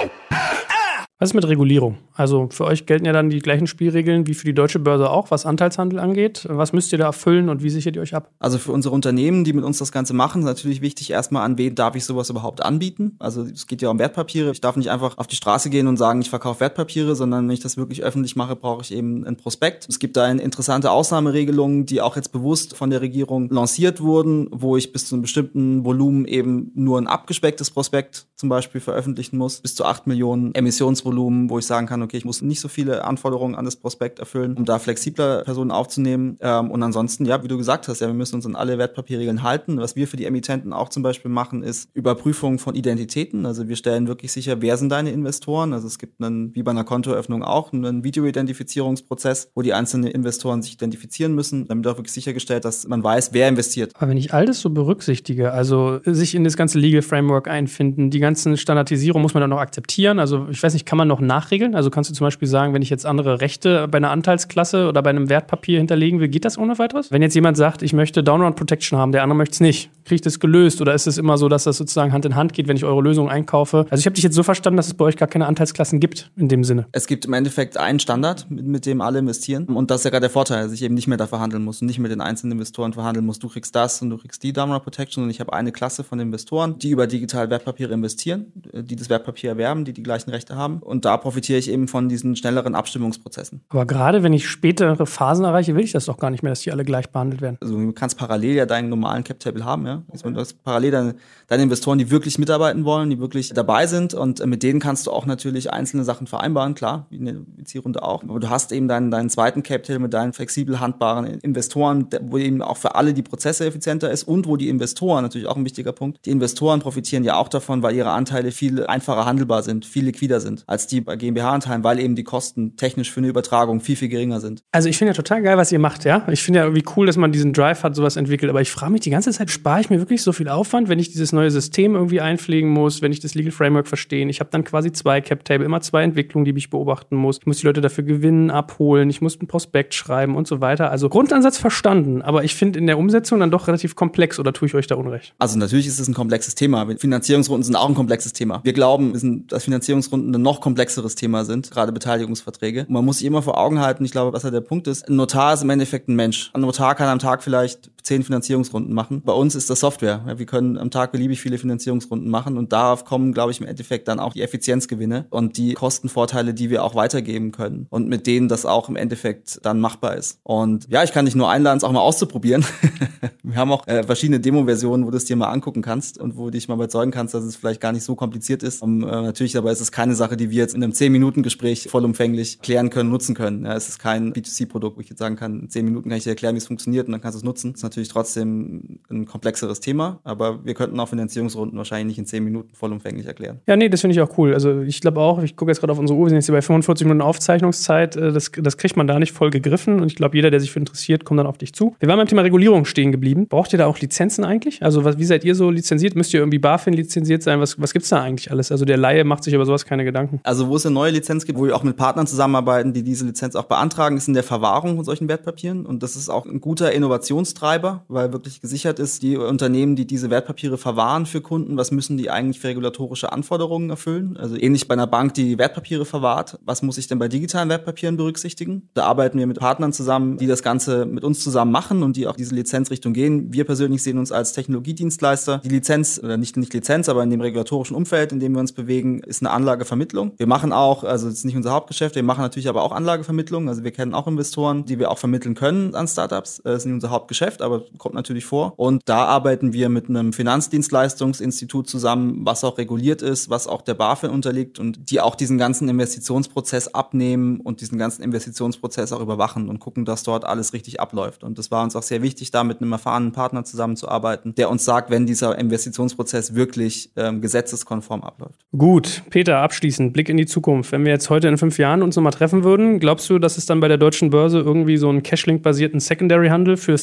[1.21, 1.99] Was ist mit Regulierung?
[2.15, 5.29] Also für euch gelten ja dann die gleichen Spielregeln wie für die deutsche Börse auch,
[5.29, 6.47] was Anteilshandel angeht.
[6.49, 8.31] Was müsst ihr da erfüllen und wie sichert ihr euch ab?
[8.39, 11.59] Also für unsere Unternehmen, die mit uns das Ganze machen, ist natürlich wichtig, erstmal an
[11.59, 13.17] wen darf ich sowas überhaupt anbieten.
[13.19, 14.49] Also es geht ja um Wertpapiere.
[14.49, 17.53] Ich darf nicht einfach auf die Straße gehen und sagen, ich verkaufe Wertpapiere, sondern wenn
[17.53, 19.85] ich das wirklich öffentlich mache, brauche ich eben ein Prospekt.
[19.89, 24.75] Es gibt da interessante Ausnahmeregelung, die auch jetzt bewusst von der Regierung lanciert wurden, wo
[24.75, 29.61] ich bis zu einem bestimmten Volumen eben nur ein abgespecktes Prospekt zum Beispiel veröffentlichen muss,
[29.61, 32.67] bis zu acht Millionen Emissionsvolumen Volumen, wo ich sagen kann, okay, ich muss nicht so
[32.67, 36.37] viele Anforderungen an das Prospekt erfüllen, um da flexibler Personen aufzunehmen.
[36.41, 39.43] Ähm, und ansonsten, ja, wie du gesagt hast, ja, wir müssen uns an alle Wertpapierregeln
[39.43, 39.77] halten.
[39.79, 43.45] Was wir für die Emittenten auch zum Beispiel machen, ist Überprüfung von Identitäten.
[43.45, 45.73] Also wir stellen wirklich sicher, wer sind deine Investoren.
[45.73, 50.61] Also es gibt einen, wie bei einer Kontoeröffnung auch, einen Videoidentifizierungsprozess, wo die einzelnen Investoren
[50.61, 53.91] sich identifizieren müssen, damit auch wirklich sichergestellt, dass man weiß, wer investiert.
[53.95, 58.09] Aber wenn ich all das so berücksichtige, also sich in das ganze Legal Framework einfinden,
[58.09, 60.19] die ganzen Standardisierung muss man dann noch akzeptieren.
[60.19, 61.75] Also ich weiß nicht, kann man man noch nachregeln?
[61.75, 65.01] Also kannst du zum Beispiel sagen, wenn ich jetzt andere Rechte bei einer Anteilsklasse oder
[65.01, 67.11] bei einem Wertpapier hinterlegen will, geht das ohne weiteres?
[67.11, 70.15] Wenn jetzt jemand sagt, ich möchte Downround Protection haben, der andere möchte es nicht, kriege
[70.15, 72.67] ich das gelöst oder ist es immer so, dass das sozusagen Hand in Hand geht,
[72.67, 73.85] wenn ich eure Lösung einkaufe?
[73.89, 76.31] Also ich habe dich jetzt so verstanden, dass es bei euch gar keine Anteilsklassen gibt
[76.37, 76.85] in dem Sinne.
[76.91, 80.11] Es gibt im Endeffekt einen Standard, mit, mit dem alle investieren und das ist ja
[80.11, 82.21] gerade der Vorteil, dass ich eben nicht mehr da verhandeln muss und nicht mit den
[82.21, 83.39] einzelnen Investoren verhandeln muss.
[83.39, 86.19] Du kriegst das und du kriegst die Downround Protection und ich habe eine Klasse von
[86.19, 90.79] Investoren, die über digitale Wertpapiere investieren, die das Wertpapier erwerben, die die gleichen Rechte haben
[90.91, 93.61] und da profitiere ich eben von diesen schnelleren Abstimmungsprozessen.
[93.69, 96.59] Aber gerade wenn ich spätere Phasen erreiche, will ich das doch gar nicht mehr, dass
[96.59, 97.57] die alle gleich behandelt werden.
[97.61, 100.03] Also du kannst parallel ja deinen normalen Cap-Table haben, ja.
[100.11, 101.15] Also du hast parallel deine,
[101.47, 105.11] deine Investoren, die wirklich mitarbeiten wollen, die wirklich dabei sind und mit denen kannst du
[105.11, 108.23] auch natürlich einzelne Sachen vereinbaren, klar, wie eine VC-Runde auch.
[108.23, 112.61] Aber du hast eben deinen, deinen zweiten Cap-Table mit deinen flexibel handbaren Investoren, wo eben
[112.61, 115.93] auch für alle die Prozesse effizienter ist und wo die Investoren, natürlich auch ein wichtiger
[115.93, 120.03] Punkt, die Investoren profitieren ja auch davon, weil ihre Anteile viel einfacher handelbar sind, viel
[120.03, 123.95] liquider sind als die bei GmbH-Anteilen, weil eben die Kosten technisch für eine Übertragung viel,
[123.97, 124.63] viel geringer sind.
[124.71, 126.25] Also ich finde ja total geil, was ihr macht, ja.
[126.31, 128.49] Ich finde ja irgendwie cool, dass man diesen Drive hat, sowas entwickelt.
[128.49, 130.97] Aber ich frage mich die ganze Zeit, spare ich mir wirklich so viel Aufwand, wenn
[130.97, 134.27] ich dieses neue System irgendwie einpflegen muss, wenn ich das Legal Framework verstehe?
[134.29, 137.39] Ich habe dann quasi zwei Cap-Table, immer zwei Entwicklungen, die ich beobachten muss.
[137.39, 140.89] Ich muss die Leute dafür gewinnen, abholen, ich muss einen Prospekt schreiben und so weiter.
[140.89, 144.67] Also Grundansatz verstanden, aber ich finde in der Umsetzung dann doch relativ komplex oder tue
[144.67, 145.33] ich euch da unrecht?
[145.37, 146.87] Also natürlich ist es ein komplexes Thema.
[146.97, 148.61] Finanzierungsrunden sind auch ein komplexes Thema.
[148.63, 152.85] Wir glauben, dass Finanzierungsrunden ein noch komplexeres Thema sind, gerade Beteiligungsverträge.
[152.87, 155.15] Man muss sich immer vor Augen halten, ich glaube, was ja der Punkt ist, ein
[155.17, 156.51] Notar ist im Endeffekt ein Mensch.
[156.53, 159.21] Ein Notar kann am Tag vielleicht zehn Finanzierungsrunden machen.
[159.23, 160.23] Bei uns ist das Software.
[160.37, 164.07] Wir können am Tag beliebig viele Finanzierungsrunden machen und darauf kommen, glaube ich, im Endeffekt
[164.07, 168.47] dann auch die Effizienzgewinne und die Kostenvorteile, die wir auch weitergeben können und mit denen
[168.47, 170.39] das auch im Endeffekt dann machbar ist.
[170.43, 172.65] Und ja, ich kann dich nur einladen, es auch mal auszuprobieren.
[173.43, 176.45] wir haben auch äh, verschiedene Demo-Versionen, wo du es dir mal angucken kannst und wo
[176.45, 178.81] du dich mal überzeugen kannst, dass es vielleicht gar nicht so kompliziert ist.
[178.81, 182.59] Um, äh, natürlich aber ist es keine Sache, die wir jetzt in einem 10-Minuten-Gespräch vollumfänglich
[182.61, 183.65] klären können, nutzen können.
[183.65, 186.23] Ja, es ist kein B2C-Produkt, wo ich jetzt sagen kann, in 10 Minuten kann ich
[186.23, 187.75] dir erklären, wie es funktioniert und dann kannst du es nutzen.
[187.91, 192.25] Das ist natürlich trotzdem ein komplexeres Thema, aber wir könnten auch Finanzierungsrunden wahrscheinlich nicht in
[192.25, 193.59] 10 Minuten vollumfänglich erklären.
[193.67, 194.53] Ja, nee, das finde ich auch cool.
[194.53, 196.55] Also ich glaube auch, ich gucke jetzt gerade auf unsere Uhr, wir sind jetzt hier
[196.55, 198.15] bei 45 Minuten Aufzeichnungszeit.
[198.15, 200.71] Äh, das, das kriegt man da nicht voll gegriffen und ich glaube, jeder, der sich
[200.71, 201.95] für interessiert, kommt dann auf dich zu.
[201.99, 203.47] Wir waren beim Thema Regulierung stehen geblieben.
[203.47, 204.81] Braucht ihr da auch Lizenzen eigentlich?
[204.81, 206.15] Also was, wie seid ihr so lizenziert?
[206.15, 207.59] Müsst ihr irgendwie BaFin lizenziert sein?
[207.59, 208.71] Was, was gibt's da eigentlich alles?
[208.71, 210.39] Also der Laie macht sich über sowas keine Gedanken.
[210.43, 213.25] Also wo es eine neue Lizenz gibt, wo wir auch mit Partnern zusammenarbeiten, die diese
[213.25, 215.85] Lizenz auch beantragen, ist in der Verwahrung von solchen Wertpapieren.
[215.85, 220.29] Und das ist auch ein guter Innovationstreiber, weil wirklich gesichert ist, die Unternehmen, die diese
[220.29, 224.37] Wertpapiere verwahren für Kunden, was müssen die eigentlich für regulatorische Anforderungen erfüllen?
[224.37, 228.17] Also ähnlich bei einer Bank, die Wertpapiere verwahrt, was muss ich denn bei digitalen Wertpapieren
[228.17, 228.89] berücksichtigen?
[228.93, 232.27] Da arbeiten wir mit Partnern zusammen, die das Ganze mit uns zusammen machen und die
[232.27, 233.53] auch diese Lizenzrichtung gehen.
[233.53, 235.59] Wir persönlich sehen uns als Technologiedienstleister.
[235.63, 238.71] Die Lizenz, oder nicht, nicht Lizenz, aber in dem regulatorischen Umfeld, in dem wir uns
[238.71, 240.33] bewegen, ist eine Anlagevermittlung.
[240.37, 243.69] Wir machen auch, also das ist nicht unser Hauptgeschäft, wir machen natürlich aber auch Anlagevermittlung.
[243.69, 246.61] Also wir kennen auch Investoren, die wir auch vermitteln können an Startups.
[246.63, 248.73] Das ist nicht unser Hauptgeschäft, aber kommt natürlich vor.
[248.77, 253.93] Und da arbeiten wir mit einem Finanzdienstleistungsinstitut zusammen, was auch reguliert ist, was auch der
[253.93, 259.69] BaFin unterliegt und die auch diesen ganzen Investitionsprozess abnehmen und diesen ganzen Investitionsprozess auch überwachen
[259.69, 261.43] und gucken, dass dort alles richtig abläuft.
[261.43, 264.85] Und das war uns auch sehr wichtig, da mit einem erfahrenen Partner zusammenzuarbeiten, der uns
[264.85, 268.59] sagt, wenn dieser Investitionsprozess wirklich ähm, gesetzeskonform abläuft.
[268.77, 270.91] Gut, Peter, abschließend, Blick in die Zukunft.
[270.91, 273.65] Wenn wir jetzt heute in fünf Jahren uns nochmal treffen würden, glaubst du, dass es
[273.65, 276.97] dann bei der deutschen Börse irgendwie so einen Cashlink-basierten Secondary-Handel für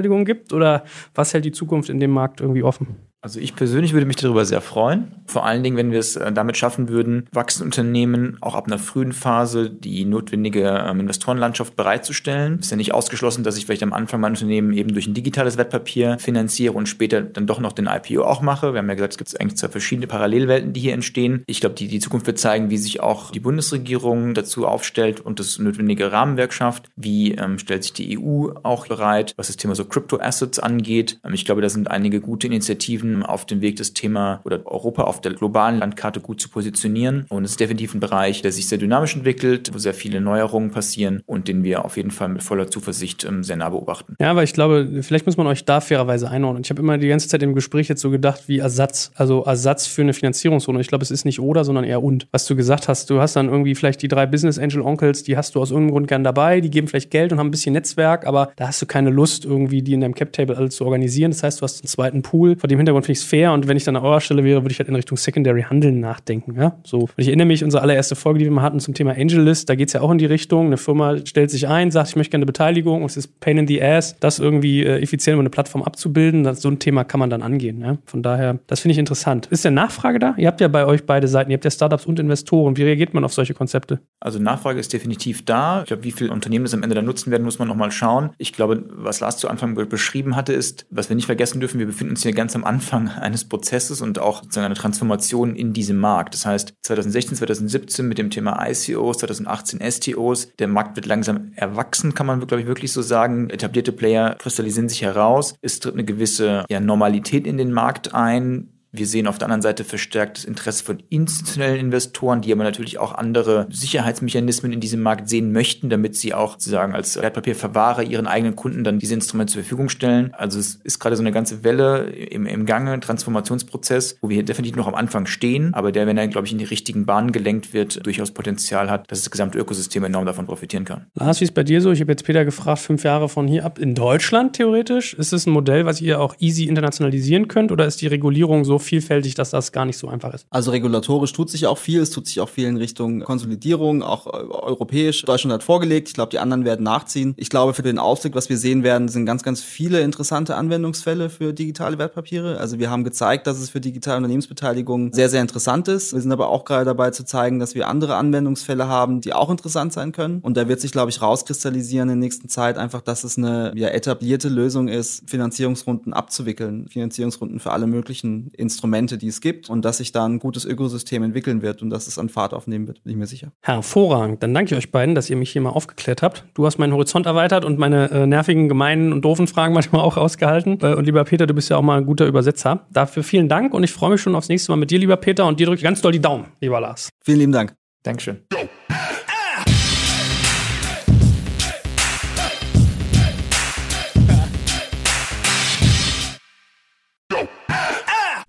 [0.00, 0.52] Startup-Beteiligung gibt?
[0.52, 0.84] Oder
[1.14, 3.09] was hält die Zukunft in dem Markt irgendwie offen?
[3.22, 5.14] Also ich persönlich würde mich darüber sehr freuen.
[5.26, 8.78] Vor allen Dingen, wenn wir es äh, damit schaffen würden, wachsende Unternehmen auch ab einer
[8.78, 12.60] frühen Phase die notwendige ähm, Investorenlandschaft bereitzustellen.
[12.60, 15.58] Ist ja nicht ausgeschlossen, dass ich vielleicht am Anfang mein Unternehmen eben durch ein digitales
[15.58, 18.72] Wertpapier finanziere und später dann doch noch den IPO auch mache.
[18.72, 21.42] Wir haben ja gesagt, es gibt eigentlich zwei verschiedene Parallelwelten, die hier entstehen.
[21.46, 25.40] Ich glaube, die, die Zukunft wird zeigen, wie sich auch die Bundesregierung dazu aufstellt und
[25.40, 26.88] das notwendige Rahmenwerk schafft.
[26.96, 31.20] Wie ähm, stellt sich die EU auch bereit, was das Thema so Crypto Assets angeht.
[31.22, 35.04] Ähm, ich glaube, da sind einige gute Initiativen auf dem Weg, das Thema oder Europa
[35.04, 37.26] auf der globalen Landkarte gut zu positionieren.
[37.28, 40.70] Und es ist definitiv ein Bereich, der sich sehr dynamisch entwickelt, wo sehr viele Neuerungen
[40.70, 44.16] passieren und den wir auf jeden Fall mit voller Zuversicht ähm, sehr nah beobachten.
[44.18, 46.62] Ja, aber ich glaube, vielleicht muss man euch da fairerweise einordnen.
[46.64, 49.86] Ich habe immer die ganze Zeit im Gespräch jetzt so gedacht wie Ersatz, also Ersatz
[49.86, 50.80] für eine Finanzierungsrunde.
[50.80, 52.26] Ich glaube, es ist nicht oder, sondern eher und.
[52.32, 55.36] Was du gesagt hast, du hast dann irgendwie vielleicht die drei Business Angel Onkels, die
[55.36, 57.72] hast du aus irgendeinem Grund gern dabei, die geben vielleicht Geld und haben ein bisschen
[57.72, 60.84] Netzwerk, aber da hast du keine Lust, irgendwie die in deinem Cap Table alles zu
[60.84, 61.30] organisieren.
[61.30, 63.52] Das heißt, du hast einen zweiten Pool, vor dem Hintergrund Hintergrund finde ich es fair
[63.52, 66.00] und wenn ich dann an eurer Stelle wäre, würde ich halt in Richtung Secondary Handeln
[66.00, 66.54] nachdenken.
[66.56, 66.76] Ja?
[66.84, 67.00] So.
[67.00, 69.68] Und ich erinnere mich, unsere allererste Folge, die wir mal hatten zum Thema Angel List,
[69.68, 70.66] da geht es ja auch in die Richtung.
[70.66, 73.58] Eine Firma stellt sich ein, sagt, ich möchte gerne eine Beteiligung und es ist Pain
[73.58, 76.44] in the Ass, das irgendwie äh, effizient über eine Plattform abzubilden.
[76.44, 77.80] Das, so ein Thema kann man dann angehen.
[77.80, 77.98] Ja?
[78.04, 79.46] Von daher, das finde ich interessant.
[79.50, 80.34] Ist denn Nachfrage da?
[80.36, 82.76] Ihr habt ja bei euch beide Seiten, ihr habt ja Startups und Investoren.
[82.76, 84.00] Wie reagiert man auf solche Konzepte?
[84.20, 85.80] Also Nachfrage ist definitiv da.
[85.80, 88.30] Ich glaube, wie viele Unternehmen das am Ende dann nutzen werden, muss man nochmal schauen.
[88.38, 91.86] Ich glaube, was Lars zu Anfang beschrieben hatte, ist, was wir nicht vergessen dürfen, wir
[91.86, 95.98] befinden uns hier ganz am Anfang eines Prozesses und auch sozusagen einer Transformation in diesem
[95.98, 96.34] Markt.
[96.34, 102.14] Das heißt, 2016, 2017 mit dem Thema ICOs, 2018 STOs, der Markt wird langsam erwachsen,
[102.14, 103.50] kann man, glaube ich, wirklich so sagen.
[103.50, 105.54] Etablierte Player kristallisieren sich heraus.
[105.62, 109.62] Es tritt eine gewisse ja, Normalität in den Markt ein wir sehen auf der anderen
[109.62, 115.28] Seite verstärktes Interesse von institutionellen Investoren, die aber natürlich auch andere Sicherheitsmechanismen in diesem Markt
[115.28, 119.62] sehen möchten, damit sie auch sozusagen als Wertpapierverwahrer ihren eigenen Kunden dann diese Instrumente zur
[119.62, 120.34] Verfügung stellen.
[120.34, 124.76] Also es ist gerade so eine ganze Welle im, im Gange, Transformationsprozess, wo wir definitiv
[124.76, 127.72] noch am Anfang stehen, aber der, wenn er, glaube ich, in die richtigen Bahnen gelenkt
[127.72, 131.06] wird, durchaus Potenzial hat, dass das gesamte Ökosystem enorm davon profitieren kann.
[131.14, 131.92] Lars, wie ist bei dir so?
[131.92, 135.14] Ich habe jetzt Peter gefragt, fünf Jahre von hier ab in Deutschland theoretisch.
[135.14, 138.79] Ist es ein Modell, was ihr auch easy internationalisieren könnt oder ist die Regulierung so
[138.80, 140.46] vielfältig, dass das gar nicht so einfach ist.
[140.50, 142.00] Also regulatorisch tut sich auch viel.
[142.00, 145.22] Es tut sich auch viel in Richtung Konsolidierung, auch äh, europäisch.
[145.22, 146.08] Deutschland hat vorgelegt.
[146.08, 147.34] Ich glaube, die anderen werden nachziehen.
[147.36, 151.30] Ich glaube, für den Ausblick, was wir sehen werden, sind ganz, ganz viele interessante Anwendungsfälle
[151.30, 152.58] für digitale Wertpapiere.
[152.58, 156.12] Also wir haben gezeigt, dass es für digitale Unternehmensbeteiligung sehr, sehr interessant ist.
[156.12, 159.50] Wir sind aber auch gerade dabei zu zeigen, dass wir andere Anwendungsfälle haben, die auch
[159.50, 160.40] interessant sein können.
[160.40, 163.72] Und da wird sich, glaube ich, rauskristallisieren in der nächsten Zeit einfach, dass es eine
[163.74, 166.88] ja, etablierte Lösung ist, Finanzierungsrunden abzuwickeln.
[166.88, 171.22] Finanzierungsrunden für alle möglichen Instrumente, die es gibt und dass sich da ein gutes Ökosystem
[171.22, 173.52] entwickeln wird und dass es an Fahrt aufnehmen wird, bin ich mir sicher.
[173.62, 174.42] Hervorragend.
[174.42, 176.44] Dann danke ich euch beiden, dass ihr mich hier mal aufgeklärt habt.
[176.54, 180.16] Du hast meinen Horizont erweitert und meine äh, nervigen, gemeinen und doofen Fragen manchmal auch
[180.16, 180.78] ausgehalten.
[180.82, 182.86] Äh, und lieber Peter, du bist ja auch mal ein guter Übersetzer.
[182.92, 185.46] Dafür vielen Dank und ich freue mich schon aufs nächste Mal mit dir, lieber Peter.
[185.46, 187.10] Und dir drücke ich ganz doll die Daumen, lieber Lars.
[187.24, 187.74] Vielen lieben Dank.
[188.02, 188.40] Dankeschön.